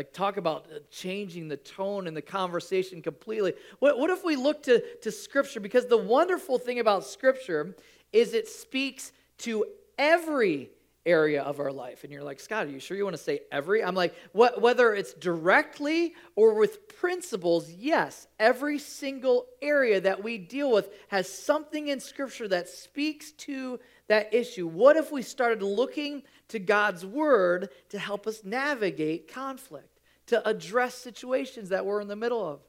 Like, 0.00 0.14
talk 0.14 0.38
about 0.38 0.64
uh, 0.74 0.78
changing 0.90 1.48
the 1.48 1.58
tone 1.58 2.06
and 2.06 2.16
the 2.16 2.22
conversation 2.22 3.02
completely. 3.02 3.52
What, 3.80 3.98
what 3.98 4.08
if 4.08 4.24
we 4.24 4.34
look 4.34 4.62
to, 4.62 4.82
to 5.02 5.12
Scripture? 5.12 5.60
Because 5.60 5.88
the 5.88 5.98
wonderful 5.98 6.58
thing 6.58 6.78
about 6.78 7.04
Scripture 7.04 7.76
is 8.10 8.32
it 8.32 8.48
speaks 8.48 9.12
to 9.40 9.66
every 9.98 10.70
area 11.04 11.42
of 11.42 11.60
our 11.60 11.70
life. 11.70 12.02
And 12.02 12.10
you're 12.10 12.22
like, 12.22 12.40
Scott, 12.40 12.66
are 12.66 12.70
you 12.70 12.80
sure 12.80 12.96
you 12.96 13.04
want 13.04 13.16
to 13.16 13.22
say 13.22 13.40
every? 13.52 13.84
I'm 13.84 13.94
like, 13.94 14.14
what, 14.32 14.62
whether 14.62 14.94
it's 14.94 15.12
directly 15.12 16.14
or 16.34 16.54
with 16.54 16.88
principles, 16.88 17.70
yes, 17.70 18.26
every 18.38 18.78
single 18.78 19.48
area 19.60 20.00
that 20.00 20.24
we 20.24 20.38
deal 20.38 20.72
with 20.72 20.88
has 21.08 21.30
something 21.30 21.88
in 21.88 22.00
Scripture 22.00 22.48
that 22.48 22.70
speaks 22.70 23.32
to 23.32 23.80
that 24.08 24.32
issue. 24.32 24.66
What 24.66 24.96
if 24.96 25.12
we 25.12 25.20
started 25.20 25.62
looking 25.62 26.22
to 26.48 26.58
God's 26.58 27.04
Word 27.04 27.68
to 27.90 27.98
help 27.98 28.26
us 28.26 28.44
navigate 28.44 29.32
conflict, 29.32 29.89
to 30.30 30.48
address 30.48 30.96
situations 30.96 31.68
that 31.68 31.86
we're 31.86 32.00
in 32.00 32.08
the 32.08 32.16
middle 32.16 32.44
of? 32.44 32.60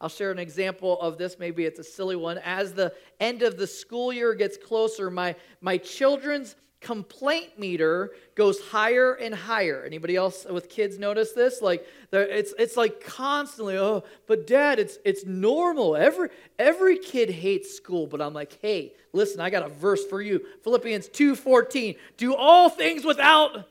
I'll 0.00 0.08
share 0.08 0.30
an 0.30 0.38
example 0.38 1.00
of 1.00 1.18
this. 1.18 1.38
Maybe 1.38 1.64
it's 1.64 1.78
a 1.78 1.84
silly 1.84 2.16
one. 2.16 2.38
As 2.38 2.74
the 2.74 2.92
end 3.20 3.42
of 3.42 3.56
the 3.56 3.66
school 3.66 4.12
year 4.12 4.34
gets 4.34 4.56
closer, 4.56 5.10
my, 5.10 5.34
my 5.60 5.78
children's 5.78 6.56
complaint 6.84 7.58
meter 7.58 8.12
goes 8.34 8.60
higher 8.60 9.14
and 9.14 9.34
higher. 9.34 9.82
Anybody 9.84 10.14
else 10.14 10.44
with 10.44 10.68
kids 10.68 10.98
notice 10.98 11.32
this? 11.32 11.62
Like 11.62 11.86
it's 12.12 12.52
it's 12.58 12.76
like 12.76 13.02
constantly, 13.02 13.78
oh, 13.78 14.04
but 14.26 14.46
dad, 14.46 14.78
it's 14.78 14.98
it's 15.04 15.24
normal. 15.24 15.96
Every 15.96 16.28
every 16.58 16.98
kid 16.98 17.30
hates 17.30 17.74
school, 17.74 18.06
but 18.06 18.20
I'm 18.20 18.34
like, 18.34 18.58
hey, 18.60 18.92
listen, 19.12 19.40
I 19.40 19.50
got 19.50 19.64
a 19.64 19.68
verse 19.70 20.04
for 20.04 20.20
you. 20.20 20.44
Philippians 20.62 21.08
2:14. 21.08 21.96
Do 22.18 22.34
all 22.34 22.68
things 22.68 23.04
without 23.04 23.66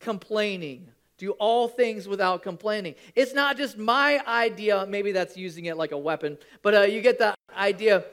complaining. 0.00 0.88
Do 1.24 1.30
all 1.38 1.68
things 1.68 2.06
without 2.06 2.42
complaining. 2.42 2.96
It's 3.14 3.32
not 3.32 3.56
just 3.56 3.78
my 3.78 4.22
idea, 4.26 4.84
maybe 4.84 5.10
that's 5.10 5.38
using 5.38 5.64
it 5.64 5.78
like 5.78 5.92
a 5.92 5.96
weapon, 5.96 6.36
but 6.60 6.74
uh, 6.74 6.80
you 6.82 7.00
get 7.00 7.18
the 7.18 7.34
idea 7.56 8.04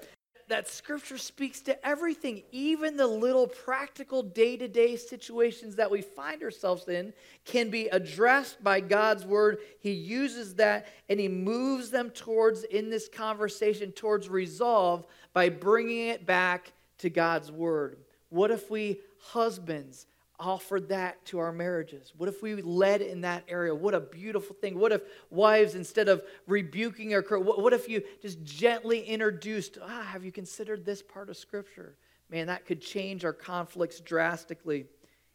that 0.48 0.70
scripture 0.70 1.18
speaks 1.18 1.60
to 1.64 1.86
everything, 1.86 2.44
even 2.54 2.96
the 2.96 3.06
little 3.06 3.48
practical 3.48 4.24
day 4.24 4.56
to 4.56 4.70
day 4.70 4.96
situations 4.96 5.76
that 5.76 5.92
we 5.92 6.02
find 6.02 6.42
ourselves 6.42 6.88
in 6.88 7.12
can 7.44 7.70
be 7.70 7.90
addressed 7.90 8.64
by 8.64 8.80
God's 8.80 9.26
word. 9.26 9.58
He 9.82 9.92
uses 9.92 10.56
that 10.56 10.88
and 11.10 11.20
he 11.20 11.28
moves 11.28 11.90
them 11.90 12.12
towards, 12.12 12.64
in 12.64 12.90
this 12.90 13.10
conversation, 13.10 13.92
towards 13.92 14.30
resolve 14.30 15.06
by 15.34 15.50
bringing 15.50 16.08
it 16.08 16.26
back 16.26 16.72
to 17.00 17.10
God's 17.10 17.52
word. 17.52 17.98
What 18.30 18.52
if 18.52 18.72
we, 18.72 19.02
husbands, 19.20 20.06
offered 20.42 20.90
that 20.90 21.24
to 21.28 21.40
our 21.40 21.54
marriages? 21.54 22.12
What 22.18 22.28
if 22.28 22.42
we 22.42 22.56
led 22.56 23.02
in 23.02 23.22
that 23.22 23.44
area? 23.48 23.74
What 23.74 23.94
a 23.94 24.00
beautiful 24.00 24.56
thing. 24.56 24.78
What 24.78 24.92
if 24.92 25.02
wives, 25.30 25.76
instead 25.76 26.10
of 26.10 26.24
rebuking 26.48 27.14
or 27.14 27.22
what 27.22 27.74
if 27.74 27.88
you 27.88 28.04
just 28.22 28.44
gently 28.44 29.02
introduced, 29.04 29.78
ah, 29.82 30.02
have 30.02 30.26
you 30.26 30.32
considered 30.32 30.84
this 30.84 31.02
part 31.02 31.30
of 31.30 31.38
Scripture? 31.38 31.96
Man, 32.30 32.48
that 32.48 32.66
could 32.66 32.82
change 32.82 33.24
our 33.24 33.34
conflicts 33.34 34.00
drastically. 34.00 34.88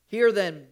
Here, 0.09 0.33
then, 0.33 0.67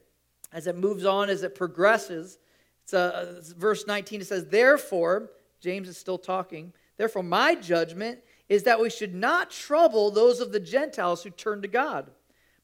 as 0.53 0.67
it 0.67 0.77
moves 0.77 1.05
on, 1.05 1.31
as 1.31 1.43
it 1.43 1.55
progresses, 1.55 2.39
it's, 2.83 3.53
verse 3.53 3.87
19, 3.87 4.21
it 4.21 4.27
says, 4.27 4.47
Therefore, 4.47 5.31
James 5.61 5.89
is 5.89 5.97
still 5.97 6.19
talking, 6.19 6.73
therefore, 6.97 7.23
my 7.23 7.55
judgment 7.55 8.19
is 8.49 8.65
that 8.65 8.81
we 8.81 8.91
should 8.91 9.15
not 9.15 9.51
trouble 9.51 10.11
those 10.11 10.41
of 10.41 10.53
the 10.53 10.61
Gentiles 10.61 11.23
who 11.23 11.31
turn 11.31 11.63
to 11.63 11.69
God 11.69 12.11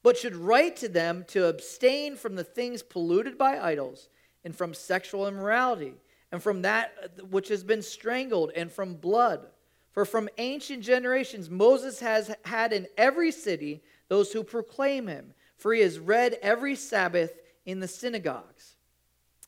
but 0.03 0.17
should 0.17 0.35
write 0.35 0.75
to 0.77 0.89
them 0.89 1.25
to 1.29 1.47
abstain 1.47 2.15
from 2.15 2.35
the 2.35 2.43
things 2.43 2.81
polluted 2.81 3.37
by 3.37 3.59
idols, 3.59 4.09
and 4.43 4.55
from 4.55 4.73
sexual 4.73 5.27
immorality, 5.27 5.93
and 6.31 6.41
from 6.41 6.63
that 6.63 6.93
which 7.29 7.49
has 7.49 7.63
been 7.63 7.81
strangled, 7.81 8.51
and 8.55 8.71
from 8.71 8.95
blood. 8.95 9.45
For 9.91 10.05
from 10.05 10.29
ancient 10.37 10.83
generations 10.83 11.49
Moses 11.49 11.99
has 11.99 12.33
had 12.45 12.73
in 12.73 12.87
every 12.97 13.31
city 13.31 13.83
those 14.07 14.31
who 14.31 14.43
proclaim 14.43 15.07
him, 15.07 15.33
for 15.57 15.73
he 15.73 15.81
has 15.81 15.99
read 15.99 16.37
every 16.41 16.75
Sabbath 16.75 17.31
in 17.65 17.79
the 17.79 17.87
synagogues. 17.87 18.75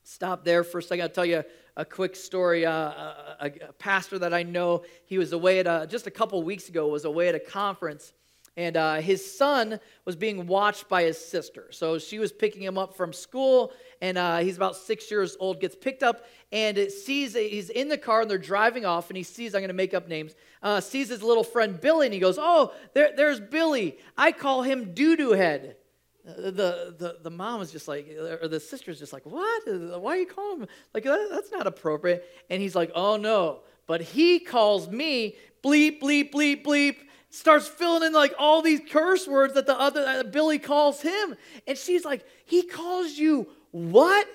Stop 0.04 0.44
there 0.44 0.64
for 0.64 0.80
a 0.80 0.84
second. 0.84 1.04
I'll 1.04 1.10
tell 1.10 1.26
you 1.26 1.44
a 1.76 1.86
quick 1.86 2.16
story. 2.16 2.66
Uh, 2.66 2.74
a, 2.74 3.38
a, 3.42 3.46
a, 3.70 3.74
pastor 3.74 4.20
that 4.20 4.34
I 4.34 4.44
know, 4.44 4.84
he 5.06 5.18
was 5.18 5.32
away 5.32 5.60
at 5.60 5.68
a, 5.68 5.88
just 5.90 6.08
a 6.08 6.12
couple 6.12 6.42
weeks 6.44 6.70
ago, 6.70 6.88
was 6.88 7.06
away 7.06 7.30
at 7.30 7.36
a 7.36 7.40
conference 7.40 8.14
and 8.56 8.78
uh, 8.78 8.96
his 8.96 9.38
son 9.38 9.80
was 10.06 10.16
being 10.16 10.46
watched 10.46 10.88
by 10.88 11.04
his 11.04 11.18
sister. 11.18 11.68
So 11.72 11.98
she 11.98 12.20
was 12.20 12.32
picking 12.32 12.62
him 12.62 12.78
up 12.78 12.96
from 12.96 13.12
school, 13.12 13.74
and 14.02 14.18
uh, 14.18 14.38
he's 14.40 14.58
about 14.58 14.76
six 14.76 15.10
years 15.10 15.36
old, 15.40 15.60
gets 15.60 15.76
picked 15.76 16.04
up, 16.04 16.26
and 16.52 16.78
it 16.78 16.92
sees 16.92 17.34
he's 17.34 17.70
in 17.70 17.88
the 17.88 17.98
car, 17.98 18.22
and 18.22 18.30
they're 18.30 18.38
driving 18.38 18.86
off, 18.86 19.10
and 19.10 19.18
he 19.18 19.24
sees, 19.24 19.56
I'm 19.56 19.62
going 19.62 19.70
to 19.70 19.74
make 19.74 19.94
up 19.94 20.08
names, 20.08 20.36
uh, 20.62 20.82
sees 20.82 21.10
his 21.10 21.24
little 21.24 21.44
friend 21.44 21.82
Billy, 21.82 22.06
and 22.08 22.14
he 22.14 22.20
goes, 22.20 22.38
Oh, 22.40 22.74
there, 22.94 23.12
there's 23.16 23.40
Billy. 23.40 23.98
I 24.18 24.32
call 24.32 24.62
him 24.62 24.94
Doo 24.94 25.18
Doo 25.18 25.32
Head. 25.32 25.78
The, 26.26 26.96
the, 26.98 27.18
the 27.22 27.30
mom 27.30 27.62
is 27.62 27.70
just 27.70 27.88
like, 27.90 28.08
or 28.42 28.48
the 28.48 28.60
sister's 28.60 29.00
just 29.00 29.14
like, 29.14 29.26
What? 29.26 29.64
Why 30.00 30.14
are 30.14 30.18
you 30.18 30.28
calling 30.28 30.62
him? 30.62 30.68
Like, 30.94 31.06
that, 31.06 31.30
that's 31.32 31.52
not 31.52 31.66
appropriate. 31.66 32.24
And 32.52 32.62
he's 32.62 32.76
like, 32.76 32.92
Oh, 32.94 33.18
no. 33.18 33.62
But 33.88 34.02
he 34.02 34.40
calls 34.40 34.88
me 34.88 35.36
bleep, 35.64 36.00
bleep, 36.00 36.32
bleep, 36.32 36.64
bleep 36.64 36.98
starts 37.34 37.68
filling 37.68 38.04
in 38.04 38.14
like 38.14 38.34
all 38.38 38.62
these 38.62 38.80
curse 38.92 39.28
words 39.28 39.56
that 39.56 39.66
the 39.66 39.78
other 39.78 40.04
that 40.04 40.32
Billy 40.32 40.60
calls 40.60 41.02
him. 41.02 41.36
And 41.68 41.76
she's 41.76 42.06
like, 42.06 42.24
he 42.46 42.62
calls 42.62 43.18
you 43.18 43.48
what? 43.72 44.28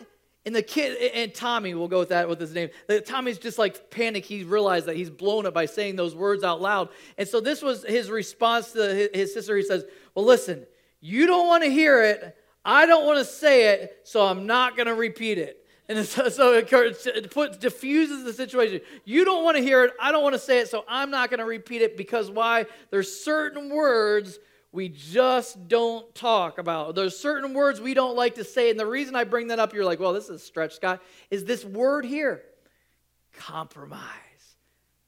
And 0.44 0.54
the 0.54 0.62
kid 0.62 1.12
and 1.14 1.32
Tommy, 1.32 1.74
we'll 1.74 1.88
go 1.88 2.00
with 2.00 2.08
that 2.08 2.28
with 2.28 2.40
his 2.40 2.52
name. 2.52 2.70
Tommy's 3.06 3.38
just 3.38 3.56
like 3.56 3.90
panic. 3.90 4.24
He 4.24 4.42
realized 4.42 4.86
that 4.86 4.96
he's 4.96 5.10
blown 5.10 5.46
it 5.46 5.54
by 5.54 5.66
saying 5.66 5.94
those 5.94 6.14
words 6.14 6.42
out 6.42 6.60
loud. 6.60 6.88
And 7.16 7.28
so 7.28 7.40
this 7.40 7.62
was 7.62 7.84
his 7.84 8.10
response 8.10 8.72
to 8.72 9.08
his 9.14 9.32
sister. 9.32 9.56
He 9.56 9.62
says, 9.62 9.84
Well, 10.14 10.24
listen, 10.24 10.66
you 11.00 11.28
don't 11.28 11.46
want 11.46 11.62
to 11.62 11.70
hear 11.70 12.02
it. 12.02 12.36
I 12.64 12.86
don't 12.86 13.06
want 13.06 13.18
to 13.18 13.24
say 13.24 13.74
it, 13.74 14.00
so 14.04 14.26
I'm 14.26 14.46
not 14.46 14.76
going 14.76 14.88
to 14.88 14.94
repeat 14.94 15.38
it. 15.38 15.57
And 15.88 16.04
so, 16.04 16.28
so 16.28 16.52
it, 16.52 17.30
puts, 17.30 17.56
diffuses 17.56 18.24
the 18.24 18.32
situation. 18.32 18.82
You 19.04 19.24
don't 19.24 19.42
want 19.42 19.56
to 19.56 19.62
hear 19.62 19.84
it. 19.84 19.92
I 19.98 20.12
don't 20.12 20.22
want 20.22 20.34
to 20.34 20.38
say 20.38 20.58
it, 20.58 20.68
so 20.68 20.84
I'm 20.86 21.10
not 21.10 21.30
going 21.30 21.38
to 21.38 21.46
repeat 21.46 21.80
it 21.80 21.96
because 21.96 22.30
why? 22.30 22.66
There's 22.90 23.10
certain 23.10 23.70
words 23.70 24.38
we 24.70 24.90
just 24.90 25.66
don't 25.66 26.14
talk 26.14 26.58
about. 26.58 26.94
There's 26.94 27.16
certain 27.16 27.54
words 27.54 27.80
we 27.80 27.94
don't 27.94 28.16
like 28.16 28.34
to 28.34 28.44
say. 28.44 28.68
And 28.70 28.78
the 28.78 28.86
reason 28.86 29.16
I 29.16 29.24
bring 29.24 29.46
that 29.46 29.58
up, 29.58 29.72
you're 29.72 29.84
like, 29.84 29.98
well, 29.98 30.12
this 30.12 30.24
is 30.24 30.42
a 30.42 30.44
stretch, 30.44 30.74
Scott, 30.74 31.02
is 31.30 31.44
this 31.44 31.64
word 31.64 32.04
here 32.04 32.42
compromise. 33.32 34.02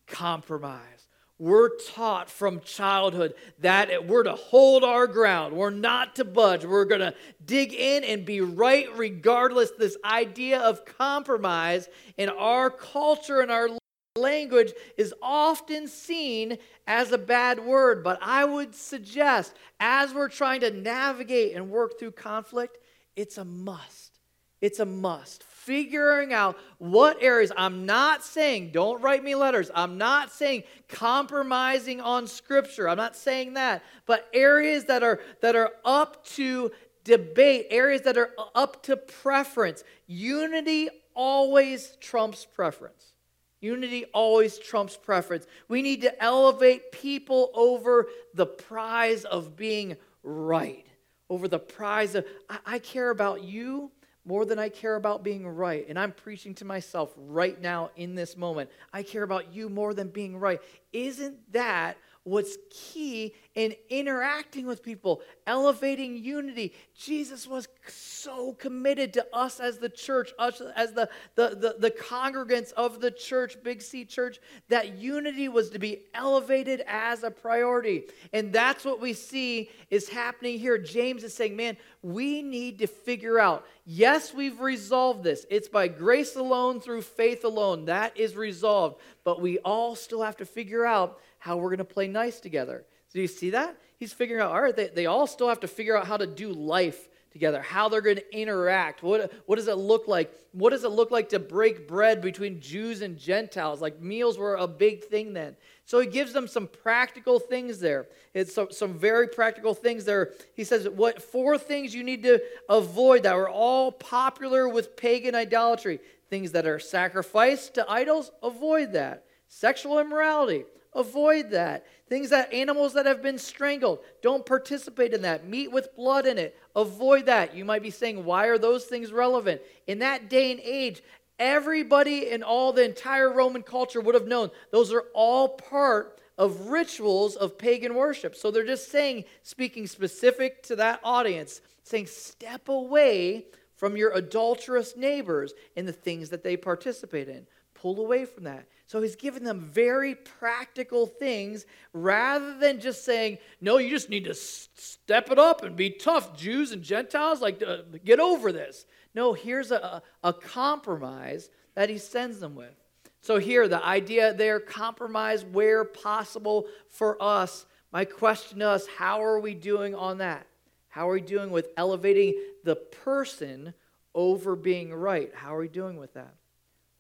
Compromise. 0.06 0.99
We're 1.40 1.70
taught 1.70 2.28
from 2.28 2.60
childhood 2.60 3.32
that 3.60 4.06
we're 4.06 4.24
to 4.24 4.34
hold 4.34 4.84
our 4.84 5.06
ground. 5.06 5.56
We're 5.56 5.70
not 5.70 6.16
to 6.16 6.24
budge. 6.24 6.66
We're 6.66 6.84
going 6.84 7.00
to 7.00 7.14
dig 7.42 7.72
in 7.72 8.04
and 8.04 8.26
be 8.26 8.42
right 8.42 8.94
regardless. 8.94 9.70
This 9.70 9.96
idea 10.04 10.60
of 10.60 10.84
compromise 10.84 11.88
in 12.18 12.28
our 12.28 12.68
culture 12.68 13.40
and 13.40 13.50
our 13.50 13.70
language 14.16 14.74
is 14.98 15.14
often 15.22 15.88
seen 15.88 16.58
as 16.86 17.10
a 17.10 17.18
bad 17.18 17.58
word, 17.58 18.04
but 18.04 18.18
I 18.20 18.44
would 18.44 18.74
suggest 18.74 19.54
as 19.80 20.12
we're 20.12 20.28
trying 20.28 20.60
to 20.60 20.70
navigate 20.70 21.56
and 21.56 21.70
work 21.70 21.98
through 21.98 22.12
conflict, 22.12 22.76
it's 23.16 23.38
a 23.38 23.46
must. 23.46 24.18
It's 24.60 24.78
a 24.78 24.84
must 24.84 25.42
figuring 25.64 26.32
out 26.32 26.58
what 26.78 27.22
areas 27.22 27.52
I'm 27.56 27.84
not 27.84 28.24
saying, 28.24 28.70
don't 28.72 29.00
write 29.02 29.22
me 29.22 29.34
letters. 29.34 29.70
I'm 29.74 29.98
not 29.98 30.32
saying 30.32 30.64
compromising 30.88 32.00
on 32.00 32.26
scripture. 32.26 32.88
I'm 32.88 32.96
not 32.96 33.14
saying 33.14 33.54
that, 33.54 33.82
but 34.06 34.28
areas 34.32 34.86
that 34.86 35.02
are 35.02 35.20
that 35.42 35.56
are 35.56 35.72
up 35.84 36.24
to 36.36 36.70
debate, 37.04 37.66
areas 37.70 38.02
that 38.02 38.16
are 38.16 38.30
up 38.54 38.82
to 38.84 38.96
preference. 38.96 39.84
Unity 40.06 40.88
always 41.14 41.96
trumps 42.00 42.46
preference. 42.46 43.12
Unity 43.60 44.06
always 44.14 44.58
trumps 44.58 44.96
preference. 44.96 45.46
We 45.68 45.82
need 45.82 46.00
to 46.02 46.22
elevate 46.22 46.92
people 46.92 47.50
over 47.54 48.08
the 48.32 48.46
prize 48.46 49.24
of 49.24 49.54
being 49.56 49.98
right, 50.22 50.86
over 51.28 51.46
the 51.46 51.58
prize 51.58 52.14
of, 52.14 52.24
I, 52.48 52.58
I 52.64 52.78
care 52.78 53.10
about 53.10 53.44
you 53.44 53.90
more 54.24 54.44
than 54.44 54.58
I 54.58 54.68
care 54.68 54.96
about 54.96 55.22
being 55.24 55.46
right. 55.46 55.86
And 55.88 55.98
I'm 55.98 56.12
preaching 56.12 56.54
to 56.56 56.64
myself 56.64 57.12
right 57.16 57.60
now 57.60 57.90
in 57.96 58.14
this 58.14 58.36
moment. 58.36 58.70
I 58.92 59.02
care 59.02 59.22
about 59.22 59.54
you 59.54 59.68
more 59.68 59.94
than 59.94 60.08
being 60.08 60.36
right. 60.36 60.60
Isn't 60.92 61.52
that 61.52 61.96
what's 62.24 62.58
key 62.70 63.34
in 63.54 63.74
interacting 63.88 64.66
with 64.66 64.82
people, 64.82 65.22
elevating 65.46 66.16
unity. 66.16 66.72
Jesus 66.94 67.46
was 67.46 67.66
so 67.88 68.52
committed 68.52 69.12
to 69.14 69.26
us 69.32 69.58
as 69.58 69.78
the 69.78 69.88
church, 69.88 70.30
us 70.38 70.60
as 70.76 70.92
the, 70.92 71.08
the, 71.34 71.48
the, 71.48 71.76
the, 71.78 71.90
congregants 71.90 72.72
of 72.72 73.00
the 73.00 73.10
church, 73.10 73.56
Big 73.62 73.80
C 73.82 74.04
Church, 74.04 74.38
that 74.68 74.96
unity 74.96 75.48
was 75.48 75.70
to 75.70 75.78
be 75.78 76.02
elevated 76.14 76.82
as 76.86 77.22
a 77.22 77.30
priority. 77.30 78.04
And 78.32 78.52
that's 78.52 78.84
what 78.84 79.00
we 79.00 79.14
see 79.14 79.70
is 79.88 80.08
happening 80.08 80.58
here. 80.58 80.78
James 80.78 81.24
is 81.24 81.34
saying, 81.34 81.56
man, 81.56 81.76
we 82.02 82.42
need 82.42 82.78
to 82.78 82.86
figure 82.86 83.38
out. 83.38 83.66
Yes, 83.84 84.32
we've 84.32 84.60
resolved 84.60 85.24
this. 85.24 85.46
It's 85.50 85.68
by 85.68 85.88
grace 85.88 86.36
alone, 86.36 86.80
through 86.80 87.02
faith 87.02 87.44
alone. 87.44 87.86
That 87.86 88.16
is 88.16 88.36
resolved. 88.36 89.00
But 89.24 89.40
we 89.40 89.58
all 89.58 89.96
still 89.96 90.22
have 90.22 90.36
to 90.36 90.46
figure 90.46 90.86
out 90.86 91.18
how 91.40 91.56
we're 91.56 91.70
going 91.70 91.78
to 91.78 91.84
play 91.84 92.06
nice 92.06 92.38
together. 92.38 92.84
Do 93.12 93.20
you 93.20 93.26
see 93.26 93.50
that? 93.50 93.76
He's 93.96 94.12
figuring 94.12 94.40
out, 94.40 94.52
all 94.52 94.62
right, 94.62 94.76
they, 94.76 94.86
they 94.86 95.06
all 95.06 95.26
still 95.26 95.48
have 95.48 95.60
to 95.60 95.68
figure 95.68 95.96
out 95.96 96.06
how 96.06 96.16
to 96.16 96.26
do 96.26 96.52
life 96.52 97.08
together, 97.32 97.60
how 97.62 97.88
they're 97.88 98.00
going 98.00 98.16
to 98.16 98.36
interact. 98.36 99.02
What, 99.02 99.32
what 99.46 99.56
does 99.56 99.68
it 99.68 99.76
look 99.76 100.06
like? 100.06 100.32
What 100.52 100.70
does 100.70 100.84
it 100.84 100.90
look 100.90 101.10
like 101.10 101.30
to 101.30 101.38
break 101.38 101.88
bread 101.88 102.20
between 102.20 102.60
Jews 102.60 103.02
and 103.02 103.18
Gentiles? 103.18 103.80
Like 103.80 104.00
meals 104.00 104.36
were 104.36 104.56
a 104.56 104.66
big 104.66 105.04
thing 105.04 105.32
then. 105.32 105.56
So 105.86 105.98
he 106.00 106.06
gives 106.06 106.32
them 106.32 106.46
some 106.46 106.66
practical 106.66 107.38
things 107.38 107.80
there. 107.80 108.06
It's 108.34 108.54
some, 108.54 108.70
some 108.70 108.94
very 108.94 109.28
practical 109.28 109.74
things 109.74 110.04
there. 110.04 110.32
He 110.54 110.64
says, 110.64 110.88
what 110.88 111.22
four 111.22 111.56
things 111.56 111.94
you 111.94 112.04
need 112.04 112.22
to 112.24 112.40
avoid 112.68 113.22
that 113.22 113.36
were 113.36 113.50
all 113.50 113.92
popular 113.92 114.68
with 114.68 114.96
pagan 114.96 115.34
idolatry? 115.34 116.00
Things 116.28 116.52
that 116.52 116.66
are 116.66 116.78
sacrificed 116.78 117.74
to 117.74 117.90
idols, 117.90 118.30
avoid 118.42 118.92
that 118.92 119.24
Sexual 119.52 119.98
immorality, 119.98 120.64
avoid 120.94 121.50
that. 121.50 121.86
Things 122.08 122.30
that 122.30 122.52
animals 122.52 122.94
that 122.94 123.06
have 123.06 123.22
been 123.22 123.38
strangled, 123.38 124.00
don't 124.22 124.44
participate 124.44 125.14
in 125.14 125.22
that. 125.22 125.46
Meat 125.46 125.70
with 125.70 125.94
blood 125.94 126.26
in 126.26 126.38
it, 126.38 126.56
avoid 126.74 127.26
that. 127.26 127.54
You 127.54 127.64
might 127.64 127.82
be 127.82 127.90
saying, 127.90 128.24
why 128.24 128.46
are 128.46 128.58
those 128.58 128.84
things 128.84 129.12
relevant? 129.12 129.60
In 129.86 130.00
that 130.00 130.28
day 130.28 130.50
and 130.50 130.60
age, 130.60 131.02
everybody 131.38 132.30
in 132.30 132.42
all 132.42 132.72
the 132.72 132.84
entire 132.84 133.32
Roman 133.32 133.62
culture 133.62 134.00
would 134.00 134.14
have 134.14 134.26
known 134.26 134.50
those 134.70 134.92
are 134.92 135.04
all 135.14 135.48
part 135.48 136.20
of 136.36 136.68
rituals 136.68 137.36
of 137.36 137.58
pagan 137.58 137.94
worship. 137.94 138.34
So 138.34 138.50
they're 138.50 138.64
just 138.64 138.90
saying, 138.90 139.24
speaking 139.42 139.86
specific 139.86 140.62
to 140.64 140.76
that 140.76 141.00
audience, 141.04 141.60
saying, 141.82 142.06
step 142.06 142.68
away 142.68 143.46
from 143.76 143.96
your 143.96 144.12
adulterous 144.12 144.96
neighbors 144.96 145.54
and 145.76 145.86
the 145.86 145.92
things 145.92 146.30
that 146.30 146.42
they 146.42 146.56
participate 146.56 147.28
in. 147.28 147.46
Pull 147.74 148.00
away 148.00 148.24
from 148.26 148.44
that. 148.44 148.66
So 148.90 149.00
he's 149.00 149.14
giving 149.14 149.44
them 149.44 149.60
very 149.60 150.16
practical 150.16 151.06
things 151.06 151.64
rather 151.92 152.58
than 152.58 152.80
just 152.80 153.04
saying, 153.04 153.38
no, 153.60 153.78
you 153.78 153.88
just 153.88 154.10
need 154.10 154.24
to 154.24 154.34
step 154.34 155.30
it 155.30 155.38
up 155.38 155.62
and 155.62 155.76
be 155.76 155.90
tough, 155.90 156.36
Jews 156.36 156.72
and 156.72 156.82
Gentiles, 156.82 157.40
like 157.40 157.62
uh, 157.62 157.82
get 158.04 158.18
over 158.18 158.50
this. 158.50 158.86
No, 159.14 159.32
here's 159.32 159.70
a, 159.70 160.02
a 160.24 160.32
compromise 160.32 161.50
that 161.76 161.88
he 161.88 161.98
sends 161.98 162.40
them 162.40 162.56
with. 162.56 162.74
So, 163.20 163.38
here, 163.38 163.68
the 163.68 163.80
idea 163.80 164.34
there, 164.34 164.58
compromise 164.58 165.44
where 165.44 165.84
possible 165.84 166.66
for 166.88 167.16
us. 167.22 167.66
My 167.92 168.04
question 168.04 168.58
to 168.58 168.70
us 168.70 168.88
how 168.88 169.22
are 169.22 169.38
we 169.38 169.54
doing 169.54 169.94
on 169.94 170.18
that? 170.18 170.48
How 170.88 171.08
are 171.08 171.12
we 171.12 171.20
doing 171.20 171.52
with 171.52 171.68
elevating 171.76 172.34
the 172.64 172.74
person 172.74 173.72
over 174.16 174.56
being 174.56 174.92
right? 174.92 175.32
How 175.32 175.54
are 175.54 175.60
we 175.60 175.68
doing 175.68 175.96
with 175.96 176.14
that? 176.14 176.34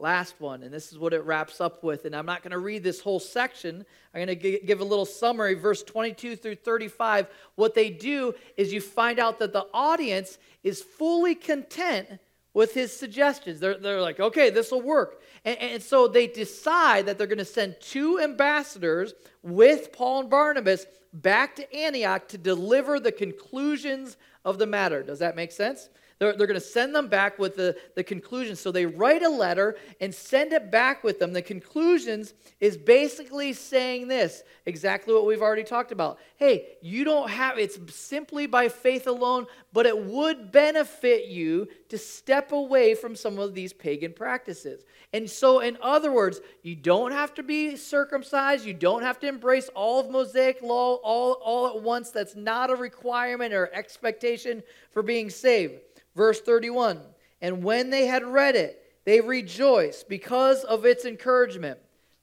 Last 0.00 0.40
one, 0.40 0.62
and 0.62 0.72
this 0.72 0.90
is 0.92 0.98
what 0.98 1.12
it 1.12 1.24
wraps 1.24 1.60
up 1.60 1.84
with. 1.84 2.06
And 2.06 2.16
I'm 2.16 2.24
not 2.24 2.42
going 2.42 2.52
to 2.52 2.58
read 2.58 2.82
this 2.82 3.00
whole 3.00 3.20
section. 3.20 3.84
I'm 4.14 4.26
going 4.26 4.38
to 4.38 4.60
give 4.60 4.80
a 4.80 4.84
little 4.84 5.04
summary, 5.04 5.54
verse 5.54 5.82
22 5.82 6.36
through 6.36 6.54
35. 6.56 7.26
What 7.56 7.74
they 7.74 7.90
do 7.90 8.34
is 8.56 8.72
you 8.72 8.80
find 8.80 9.18
out 9.18 9.38
that 9.40 9.52
the 9.52 9.66
audience 9.74 10.38
is 10.62 10.80
fully 10.80 11.34
content 11.34 12.18
with 12.54 12.74
his 12.74 12.96
suggestions. 12.96 13.60
They're, 13.60 13.78
they're 13.78 14.00
like, 14.00 14.20
okay, 14.20 14.50
this 14.50 14.70
will 14.70 14.82
work. 14.82 15.22
And, 15.44 15.58
and 15.58 15.82
so 15.82 16.08
they 16.08 16.26
decide 16.26 17.06
that 17.06 17.18
they're 17.18 17.26
going 17.26 17.38
to 17.38 17.44
send 17.44 17.76
two 17.80 18.18
ambassadors 18.18 19.14
with 19.42 19.92
Paul 19.92 20.20
and 20.20 20.30
Barnabas 20.30 20.86
back 21.12 21.56
to 21.56 21.76
Antioch 21.76 22.28
to 22.28 22.38
deliver 22.38 22.98
the 22.98 23.12
conclusions 23.12 24.16
of 24.44 24.58
the 24.58 24.66
matter. 24.66 25.02
Does 25.02 25.18
that 25.18 25.36
make 25.36 25.52
sense? 25.52 25.88
They're, 26.20 26.34
they're 26.34 26.46
going 26.46 26.60
to 26.60 26.64
send 26.64 26.94
them 26.94 27.08
back 27.08 27.38
with 27.38 27.56
the, 27.56 27.74
the 27.96 28.04
conclusions. 28.04 28.60
So 28.60 28.70
they 28.70 28.84
write 28.84 29.22
a 29.22 29.28
letter 29.28 29.76
and 30.02 30.14
send 30.14 30.52
it 30.52 30.70
back 30.70 31.02
with 31.02 31.18
them. 31.18 31.32
The 31.32 31.40
conclusions 31.40 32.34
is 32.60 32.76
basically 32.76 33.54
saying 33.54 34.06
this 34.06 34.42
exactly 34.66 35.14
what 35.14 35.24
we've 35.24 35.40
already 35.40 35.64
talked 35.64 35.92
about. 35.92 36.18
Hey, 36.36 36.76
you 36.82 37.04
don't 37.04 37.30
have, 37.30 37.58
it's 37.58 37.78
simply 37.94 38.46
by 38.46 38.68
faith 38.68 39.06
alone, 39.06 39.46
but 39.72 39.86
it 39.86 39.96
would 39.96 40.52
benefit 40.52 41.26
you 41.26 41.68
to 41.88 41.96
step 41.96 42.52
away 42.52 42.94
from 42.94 43.16
some 43.16 43.38
of 43.38 43.54
these 43.54 43.72
pagan 43.72 44.12
practices. 44.12 44.84
And 45.14 45.28
so, 45.28 45.60
in 45.60 45.78
other 45.80 46.12
words, 46.12 46.40
you 46.62 46.76
don't 46.76 47.12
have 47.12 47.32
to 47.34 47.42
be 47.42 47.76
circumcised. 47.76 48.66
You 48.66 48.74
don't 48.74 49.02
have 49.02 49.18
to 49.20 49.26
embrace 49.26 49.70
all 49.74 50.00
of 50.00 50.10
Mosaic 50.10 50.60
law 50.60 50.96
all, 50.96 51.32
all 51.42 51.66
at 51.66 51.82
once. 51.82 52.10
That's 52.10 52.36
not 52.36 52.70
a 52.70 52.76
requirement 52.76 53.54
or 53.54 53.72
expectation 53.72 54.62
for 54.92 55.02
being 55.02 55.30
saved. 55.30 55.80
Verse 56.14 56.40
31 56.40 57.00
And 57.40 57.62
when 57.62 57.90
they 57.90 58.06
had 58.06 58.24
read 58.24 58.56
it, 58.56 58.82
they 59.04 59.20
rejoiced 59.20 60.08
because 60.08 60.64
of 60.64 60.84
its 60.84 61.04
encouragement. 61.04 61.78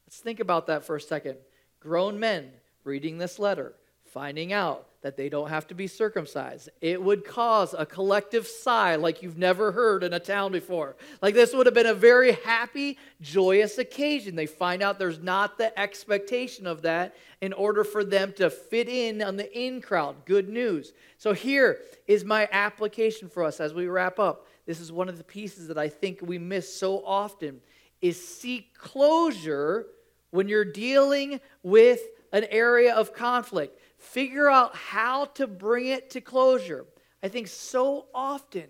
Let's 0.05 0.19
think 0.19 0.39
about 0.39 0.67
that 0.67 0.85
for 0.85 0.95
a 0.95 1.01
second. 1.01 1.37
Grown 1.79 2.19
men 2.19 2.51
reading 2.83 3.17
this 3.17 3.39
letter, 3.39 3.73
finding 4.07 4.53
out 4.53 4.87
that 5.01 5.15
they 5.15 5.29
don't 5.29 5.49
have 5.49 5.67
to 5.67 5.75
be 5.75 5.87
circumcised. 5.87 6.69
It 6.81 7.01
would 7.01 7.23
cause 7.23 7.73
a 7.77 7.85
collective 7.85 8.47
sigh 8.47 8.95
like 8.95 9.21
you've 9.21 9.37
never 9.37 9.71
heard 9.71 10.03
in 10.03 10.13
a 10.13 10.19
town 10.19 10.51
before. 10.51 10.95
Like 11.21 11.33
this 11.33 11.53
would 11.53 11.65
have 11.65 11.75
been 11.75 11.85
a 11.85 11.93
very 11.93 12.33
happy, 12.33 12.97
joyous 13.21 13.77
occasion. 13.77 14.35
They 14.35 14.47
find 14.47 14.81
out 14.81 14.99
there's 14.99 15.21
not 15.21 15.57
the 15.57 15.77
expectation 15.79 16.67
of 16.67 16.81
that 16.81 17.15
in 17.41 17.53
order 17.53 17.83
for 17.83 18.03
them 18.03 18.33
to 18.37 18.49
fit 18.49 18.89
in 18.89 19.21
on 19.21 19.37
the 19.37 19.49
in 19.57 19.81
crowd. 19.81 20.25
Good 20.25 20.49
news. 20.49 20.93
So 21.17 21.33
here 21.33 21.79
is 22.07 22.25
my 22.25 22.49
application 22.51 23.29
for 23.29 23.43
us 23.43 23.59
as 23.59 23.73
we 23.73 23.87
wrap 23.87 24.19
up. 24.19 24.47
This 24.65 24.79
is 24.79 24.91
one 24.91 25.09
of 25.09 25.17
the 25.17 25.23
pieces 25.23 25.67
that 25.67 25.77
I 25.77 25.89
think 25.89 26.19
we 26.21 26.37
miss 26.37 26.73
so 26.73 27.05
often 27.05 27.61
is 28.01 28.21
seek 28.27 28.77
closure 28.77 29.85
when 30.31 30.47
you're 30.47 30.65
dealing 30.65 31.39
with 31.63 32.01
an 32.33 32.45
area 32.49 32.93
of 32.93 33.13
conflict 33.13 33.79
figure 33.97 34.49
out 34.49 34.75
how 34.75 35.25
to 35.25 35.47
bring 35.47 35.87
it 35.87 36.09
to 36.11 36.21
closure. 36.21 36.85
I 37.23 37.27
think 37.27 37.47
so 37.47 38.07
often 38.13 38.67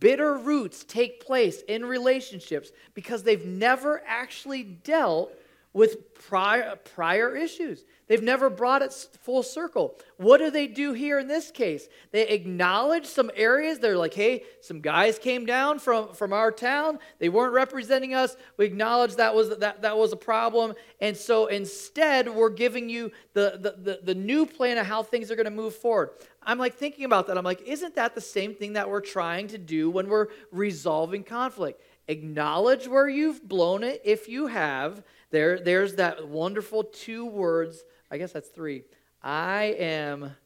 bitter 0.00 0.36
roots 0.36 0.84
take 0.84 1.24
place 1.24 1.62
in 1.62 1.84
relationships 1.84 2.72
because 2.94 3.22
they've 3.22 3.46
never 3.46 4.02
actually 4.06 4.64
dealt 4.64 5.32
with 5.76 6.14
prior, 6.14 6.74
prior 6.76 7.36
issues. 7.36 7.84
They've 8.06 8.22
never 8.22 8.48
brought 8.48 8.80
it 8.80 8.94
full 9.20 9.42
circle. 9.42 9.98
What 10.16 10.38
do 10.38 10.50
they 10.50 10.68
do 10.68 10.94
here 10.94 11.18
in 11.18 11.28
this 11.28 11.50
case? 11.50 11.86
They 12.12 12.26
acknowledge 12.28 13.04
some 13.04 13.30
areas. 13.34 13.78
They're 13.78 13.98
like, 13.98 14.14
hey, 14.14 14.44
some 14.62 14.80
guys 14.80 15.18
came 15.18 15.44
down 15.44 15.78
from, 15.78 16.14
from 16.14 16.32
our 16.32 16.50
town. 16.50 16.98
They 17.18 17.28
weren't 17.28 17.52
representing 17.52 18.14
us. 18.14 18.36
We 18.56 18.64
acknowledge 18.64 19.16
that 19.16 19.34
was, 19.34 19.58
that, 19.58 19.82
that 19.82 19.98
was 19.98 20.14
a 20.14 20.16
problem. 20.16 20.72
And 21.02 21.14
so 21.14 21.48
instead, 21.48 22.34
we're 22.34 22.48
giving 22.48 22.88
you 22.88 23.12
the, 23.34 23.58
the, 23.60 23.74
the, 23.82 24.00
the 24.02 24.14
new 24.14 24.46
plan 24.46 24.78
of 24.78 24.86
how 24.86 25.02
things 25.02 25.30
are 25.30 25.36
going 25.36 25.44
to 25.44 25.50
move 25.50 25.74
forward. 25.74 26.08
I'm 26.42 26.58
like 26.58 26.76
thinking 26.76 27.04
about 27.04 27.26
that. 27.26 27.36
I'm 27.36 27.44
like, 27.44 27.60
isn't 27.66 27.96
that 27.96 28.14
the 28.14 28.22
same 28.22 28.54
thing 28.54 28.72
that 28.74 28.88
we're 28.88 29.02
trying 29.02 29.48
to 29.48 29.58
do 29.58 29.90
when 29.90 30.08
we're 30.08 30.28
resolving 30.50 31.22
conflict? 31.22 31.82
Acknowledge 32.08 32.88
where 32.88 33.10
you've 33.10 33.46
blown 33.46 33.84
it 33.84 34.00
if 34.04 34.26
you 34.26 34.46
have. 34.46 35.02
There, 35.30 35.58
there's 35.58 35.96
that 35.96 36.28
wonderful 36.28 36.84
two 36.84 37.26
words 37.26 37.82
I 38.10 38.18
guess 38.18 38.32
that's 38.32 38.48
three. 38.48 38.84
I 39.22 39.74
am 39.78 40.36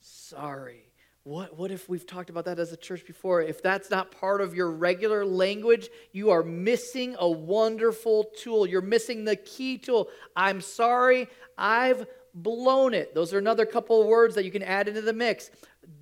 sorry. 0.00 0.92
What, 1.24 1.56
what 1.56 1.70
if 1.70 1.88
we've 1.88 2.06
talked 2.06 2.28
about 2.28 2.44
that 2.44 2.58
as 2.58 2.72
a 2.72 2.76
church 2.76 3.06
before? 3.06 3.40
If 3.40 3.62
that's 3.62 3.90
not 3.90 4.10
part 4.10 4.40
of 4.40 4.54
your 4.54 4.70
regular 4.70 5.24
language, 5.24 5.88
you 6.12 6.30
are 6.30 6.42
missing 6.42 7.16
a 7.18 7.28
wonderful 7.28 8.24
tool. 8.36 8.66
You're 8.66 8.82
missing 8.82 9.24
the 9.24 9.36
key 9.36 9.78
tool. 9.78 10.08
I'm 10.36 10.60
sorry, 10.60 11.28
I've 11.56 12.06
blown 12.34 12.92
it. 12.92 13.14
Those 13.14 13.32
are 13.32 13.38
another 13.38 13.64
couple 13.64 14.02
of 14.02 14.06
words 14.06 14.34
that 14.34 14.44
you 14.44 14.50
can 14.50 14.62
add 14.62 14.86
into 14.86 15.00
the 15.00 15.14
mix. 15.14 15.50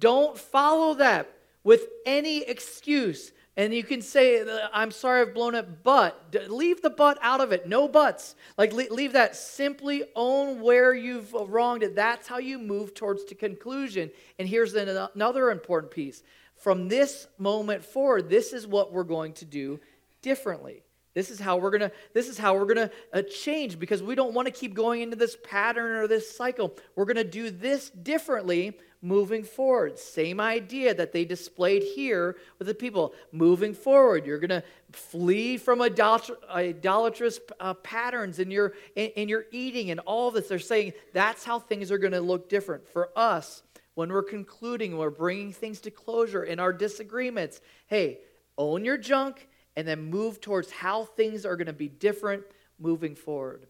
Don't 0.00 0.36
follow 0.36 0.94
that 0.94 1.30
with 1.62 1.86
any 2.04 2.42
excuse. 2.42 3.32
And 3.56 3.74
you 3.74 3.84
can 3.84 4.00
say, 4.00 4.42
I'm 4.72 4.90
sorry 4.90 5.20
I've 5.20 5.34
blown 5.34 5.54
it, 5.54 5.82
but 5.82 6.34
leave 6.48 6.80
the 6.80 6.88
but 6.88 7.18
out 7.20 7.42
of 7.42 7.52
it. 7.52 7.68
No 7.68 7.86
buts. 7.86 8.34
Like 8.56 8.72
leave 8.72 9.12
that. 9.12 9.36
Simply 9.36 10.04
own 10.16 10.60
where 10.60 10.94
you've 10.94 11.32
wronged 11.34 11.82
it. 11.82 11.94
That's 11.94 12.26
how 12.26 12.38
you 12.38 12.58
move 12.58 12.94
towards 12.94 13.26
the 13.26 13.34
conclusion. 13.34 14.10
And 14.38 14.48
here's 14.48 14.74
another 14.74 15.50
important 15.50 15.92
piece. 15.92 16.22
From 16.56 16.88
this 16.88 17.26
moment 17.36 17.84
forward, 17.84 18.30
this 18.30 18.54
is 18.54 18.66
what 18.66 18.92
we're 18.92 19.04
going 19.04 19.34
to 19.34 19.44
do 19.44 19.80
differently. 20.22 20.82
This 21.14 21.30
is 21.30 21.38
how 21.38 21.58
we're 21.58 21.70
gonna. 21.70 21.92
This 22.14 22.28
is 22.28 22.38
how 22.38 22.54
we're 22.54 22.72
gonna 22.72 22.90
uh, 23.12 23.20
change 23.22 23.78
because 23.78 24.02
we 24.02 24.14
don't 24.14 24.32
want 24.32 24.46
to 24.46 24.52
keep 24.52 24.72
going 24.72 25.02
into 25.02 25.14
this 25.14 25.36
pattern 25.44 25.90
or 25.96 26.06
this 26.06 26.34
cycle. 26.34 26.74
We're 26.96 27.04
gonna 27.04 27.22
do 27.22 27.50
this 27.50 27.90
differently 27.90 28.78
moving 29.02 29.42
forward. 29.42 29.98
Same 29.98 30.40
idea 30.40 30.94
that 30.94 31.12
they 31.12 31.24
displayed 31.24 31.82
here 31.82 32.36
with 32.58 32.68
the 32.68 32.74
people. 32.74 33.12
Moving 33.32 33.74
forward, 33.74 34.24
you're 34.24 34.38
going 34.38 34.50
to 34.50 34.62
flee 34.92 35.56
from 35.56 35.82
idolatrous 35.82 37.40
uh, 37.58 37.74
patterns 37.74 38.38
in 38.38 38.50
your, 38.50 38.74
in, 38.94 39.08
in 39.16 39.28
your 39.28 39.46
eating 39.50 39.90
and 39.90 40.00
all 40.00 40.30
this. 40.30 40.48
They're 40.48 40.60
saying 40.60 40.92
that's 41.12 41.44
how 41.44 41.58
things 41.58 41.90
are 41.90 41.98
going 41.98 42.12
to 42.12 42.20
look 42.20 42.48
different. 42.48 42.88
For 42.88 43.10
us, 43.16 43.62
when 43.94 44.10
we're 44.10 44.22
concluding, 44.22 44.96
we're 44.96 45.10
bringing 45.10 45.52
things 45.52 45.80
to 45.80 45.90
closure 45.90 46.44
in 46.44 46.60
our 46.60 46.72
disagreements, 46.72 47.60
hey, 47.88 48.20
own 48.56 48.84
your 48.84 48.96
junk 48.96 49.48
and 49.76 49.86
then 49.86 50.04
move 50.04 50.40
towards 50.40 50.70
how 50.70 51.04
things 51.04 51.44
are 51.44 51.56
going 51.56 51.66
to 51.66 51.72
be 51.72 51.88
different 51.88 52.44
moving 52.78 53.14
forward. 53.14 53.66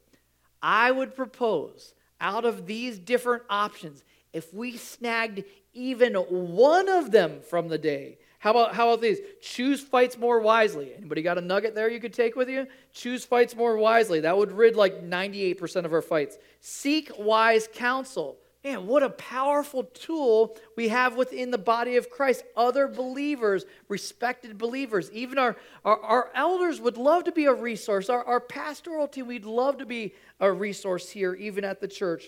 I 0.63 0.91
would 0.91 1.17
propose 1.17 1.95
out 2.21 2.45
of 2.45 2.67
these 2.67 2.99
different 2.99 3.43
options, 3.51 4.05
if 4.33 4.53
we 4.53 4.77
snagged 4.77 5.45
even 5.75 6.15
one 6.15 6.89
of 6.89 7.11
them 7.11 7.41
from 7.43 7.69
the 7.69 7.79
day, 7.79 8.19
how 8.43 8.51
about 8.51 8.75
how 8.75 8.89
about 8.89 9.01
these? 9.01 9.21
Choose 9.41 9.81
fights 9.81 10.19
more 10.19 10.41
wisely. 10.41 10.93
Anybody 10.97 11.23
got 11.23 11.39
a 11.39 11.41
nugget 11.41 11.77
there 11.77 11.89
you 11.89 12.01
could 12.01 12.13
take 12.13 12.35
with 12.35 12.49
you? 12.49 12.67
Choose 12.93 13.25
fights 13.25 13.55
more 13.55 13.77
wisely. 13.77 14.19
That 14.19 14.37
would 14.37 14.51
rid 14.51 14.75
like 14.75 15.01
98% 15.01 15.85
of 15.85 15.93
our 15.93 16.03
fights. 16.03 16.39
Seek 16.61 17.13
wise 17.17 17.69
counsel. 17.73 18.37
man, 18.65 18.89
what 18.89 19.05
a 19.05 19.11
powerful 19.11 19.85
tool 19.85 20.57
we 20.77 20.89
have 20.89 21.17
within 21.17 21.53
the 21.53 21.59
body 21.59 21.97
of 21.97 22.11
Christ. 22.11 22.43
Other 22.57 22.89
believers, 22.89 23.65
respected 23.89 24.59
believers, 24.59 25.09
even 25.13 25.39
our, 25.39 25.57
our, 25.85 26.01
our 26.01 26.31
elders 26.35 26.81
would 26.81 26.97
love 26.97 27.23
to 27.25 27.33
be 27.33 27.45
a 27.45 27.55
resource. 27.55 28.09
Our, 28.09 28.25
our 28.25 28.41
pastoral 28.41 29.07
team, 29.07 29.29
we'd 29.29 29.45
love 29.45 29.79
to 29.79 29.87
be 29.87 30.15
a 30.41 30.51
resource 30.51 31.09
here, 31.09 31.35
even 31.35 31.63
at 31.63 31.81
the 31.81 31.87
church. 31.87 32.25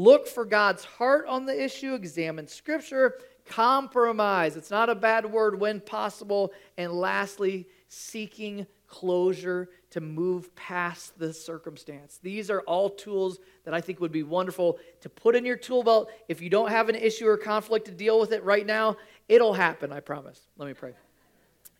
Look 0.00 0.26
for 0.26 0.46
God's 0.46 0.82
heart 0.82 1.26
on 1.28 1.44
the 1.44 1.62
issue, 1.62 1.92
examine 1.92 2.48
scripture, 2.48 3.18
compromise. 3.44 4.56
It's 4.56 4.70
not 4.70 4.88
a 4.88 4.94
bad 4.94 5.30
word 5.30 5.60
when 5.60 5.78
possible. 5.78 6.54
And 6.78 6.90
lastly, 6.94 7.68
seeking 7.88 8.66
closure 8.86 9.68
to 9.90 10.00
move 10.00 10.56
past 10.56 11.18
the 11.18 11.34
circumstance. 11.34 12.18
These 12.22 12.48
are 12.48 12.62
all 12.62 12.88
tools 12.88 13.40
that 13.66 13.74
I 13.74 13.82
think 13.82 14.00
would 14.00 14.10
be 14.10 14.22
wonderful 14.22 14.78
to 15.02 15.10
put 15.10 15.36
in 15.36 15.44
your 15.44 15.58
tool 15.58 15.82
belt. 15.82 16.10
If 16.28 16.40
you 16.40 16.48
don't 16.48 16.70
have 16.70 16.88
an 16.88 16.94
issue 16.94 17.28
or 17.28 17.36
conflict 17.36 17.84
to 17.84 17.92
deal 17.92 18.18
with 18.18 18.32
it 18.32 18.42
right 18.42 18.64
now, 18.64 18.96
it'll 19.28 19.52
happen, 19.52 19.92
I 19.92 20.00
promise. 20.00 20.40
Let 20.56 20.66
me 20.66 20.72
pray. 20.72 20.94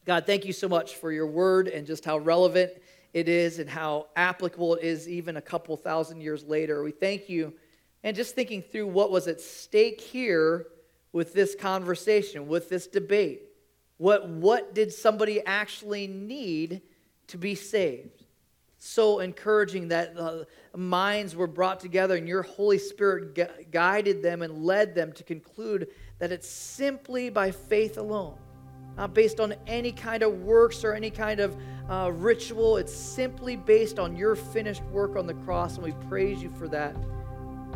God, 0.05 0.27
thank 0.27 0.45
you 0.45 0.53
so 0.53 0.69
much 0.69 0.97
for 0.97 1.11
your 1.11 1.27
word 1.27 1.69
and 1.69 1.87
just 1.87 2.05
how 2.05 2.19
relevant 2.19 2.71
it 3.15 3.31
is 3.31 3.59
and 3.59 3.71
how 3.71 4.09
applicable 4.15 4.75
it 4.75 4.85
is 4.85 5.09
even 5.09 5.39
a 5.39 5.43
couple 5.43 5.75
thousand 5.79 6.21
years 6.21 6.45
later. 6.45 6.83
We 6.83 6.91
thank 6.91 7.31
you. 7.31 7.55
And 8.03 8.17
just 8.17 8.35
thinking 8.35 8.63
through 8.63 8.87
what 8.87 9.11
was 9.11 9.29
at 9.29 9.41
stake 9.41 10.01
here 10.01 10.67
with 11.13 11.33
this 11.35 11.55
conversation, 11.55 12.49
with 12.49 12.69
this 12.69 12.87
debate. 12.87 13.43
What, 13.99 14.29
what 14.29 14.75
did 14.75 14.93
somebody 14.93 15.45
actually 15.45 16.07
need 16.07 16.83
to 17.27 17.37
be 17.37 17.55
saved? 17.55 18.25
So 18.79 19.19
encouraging 19.19 19.89
that 19.89 20.15
the 20.15 20.47
minds 20.75 21.37
were 21.37 21.47
brought 21.47 21.81
together 21.81 22.17
and 22.17 22.27
your 22.27 22.41
Holy 22.41 22.79
Spirit 22.79 23.35
gu- 23.35 23.65
guided 23.71 24.23
them 24.23 24.41
and 24.41 24.65
led 24.65 24.95
them 24.95 25.13
to 25.13 25.23
conclude 25.23 25.89
that 26.19 26.33
it's 26.33 26.49
simply 26.49 27.29
by 27.29 27.51
faith 27.51 27.99
alone, 27.99 28.39
not 28.97 29.13
based 29.13 29.39
on 29.39 29.55
any 29.67 29.93
kind 29.93 30.23
of 30.23 30.41
works 30.41 30.83
or 30.83 30.95
any 30.95 31.11
kind 31.11 31.41
of 31.41 31.55
uh, 31.91 32.11
ritual. 32.15 32.79
It's 32.79 32.95
simply 32.95 33.55
based 33.55 33.99
on 33.99 34.17
your 34.17 34.35
finished 34.35 34.85
work 34.85 35.15
on 35.15 35.27
the 35.27 35.35
cross, 35.35 35.75
and 35.75 35.85
we 35.85 35.93
praise 36.09 36.43
you 36.43 36.51
for 36.53 36.67
that. 36.69 36.97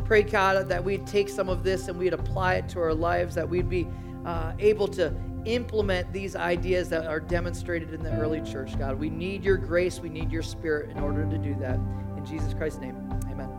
Pray, 0.05 0.21
God, 0.21 0.69
that 0.69 0.83
we'd 0.83 1.07
take 1.07 1.27
some 1.27 1.49
of 1.49 1.63
this 1.63 1.87
and 1.87 1.97
we'd 1.97 2.13
apply 2.13 2.55
it 2.55 2.69
to 2.69 2.79
our 2.79 2.93
lives, 2.93 3.33
that 3.33 3.49
we'd 3.49 3.67
be 3.67 3.87
uh, 4.23 4.53
able 4.59 4.87
to 4.87 5.11
implement 5.45 6.11
these 6.13 6.35
ideas 6.35 6.89
that 6.89 7.07
are 7.07 7.19
demonstrated 7.19 7.91
in 7.91 8.03
the 8.03 8.11
early 8.17 8.41
church, 8.41 8.77
God. 8.77 8.99
We 8.99 9.09
need 9.09 9.43
your 9.43 9.57
grace, 9.57 9.99
we 9.99 10.09
need 10.09 10.31
your 10.31 10.43
spirit 10.43 10.91
in 10.91 10.99
order 10.99 11.25
to 11.25 11.37
do 11.39 11.55
that. 11.55 11.79
In 12.17 12.23
Jesus 12.23 12.53
Christ's 12.53 12.81
name, 12.81 12.95
amen. 13.31 13.49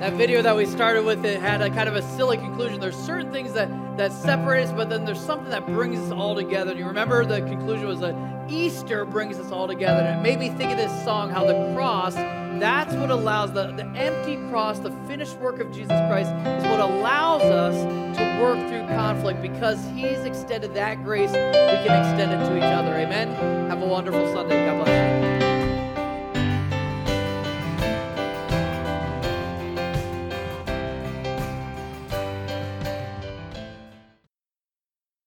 That 0.00 0.14
video 0.14 0.42
that 0.42 0.56
we 0.56 0.66
started 0.66 1.04
with, 1.04 1.24
it 1.24 1.40
had 1.40 1.62
a 1.62 1.70
kind 1.70 1.88
of 1.88 1.94
a 1.94 2.02
silly 2.16 2.36
conclusion. 2.36 2.80
There's 2.80 2.96
certain 2.96 3.30
things 3.30 3.52
that, 3.52 3.68
that 3.96 4.12
separate 4.12 4.64
us, 4.64 4.72
but 4.72 4.90
then 4.90 5.04
there's 5.04 5.20
something 5.20 5.50
that 5.50 5.64
brings 5.66 6.00
us 6.00 6.10
all 6.10 6.34
together. 6.34 6.74
You 6.74 6.86
remember 6.86 7.24
the 7.24 7.42
conclusion 7.42 7.86
was 7.86 8.00
that 8.00 8.14
Easter 8.48 9.04
brings 9.04 9.38
us 9.38 9.50
all 9.50 9.66
together. 9.66 10.00
And 10.00 10.20
it 10.20 10.22
made 10.22 10.38
me 10.38 10.48
think 10.56 10.72
of 10.72 10.76
this 10.76 11.04
song, 11.04 11.30
how 11.30 11.44
the 11.44 11.74
cross 11.74 12.14
that's 12.62 12.94
what 12.94 13.10
allows 13.10 13.52
the, 13.52 13.72
the 13.72 13.84
empty 13.96 14.36
cross, 14.48 14.78
the 14.78 14.92
finished 15.08 15.36
work 15.38 15.58
of 15.58 15.72
Jesus 15.72 15.98
Christ, 16.08 16.30
is 16.30 16.64
what 16.70 16.78
allows 16.78 17.42
us 17.42 17.74
to 18.16 18.40
work 18.40 18.56
through 18.68 18.86
conflict 18.86 19.42
because 19.42 19.84
He's 19.96 20.20
extended 20.20 20.72
that 20.74 21.02
grace. 21.02 21.32
We 21.32 21.36
can 21.36 22.04
extend 22.04 22.32
it 22.32 22.46
to 22.48 22.56
each 22.56 22.62
other. 22.62 22.94
Amen. 22.94 23.34
Have 23.68 23.82
a 23.82 23.86
wonderful 23.86 24.32
Sunday. 24.32 24.64
God 24.64 24.84
bless 24.84 25.24
you. 25.24 25.31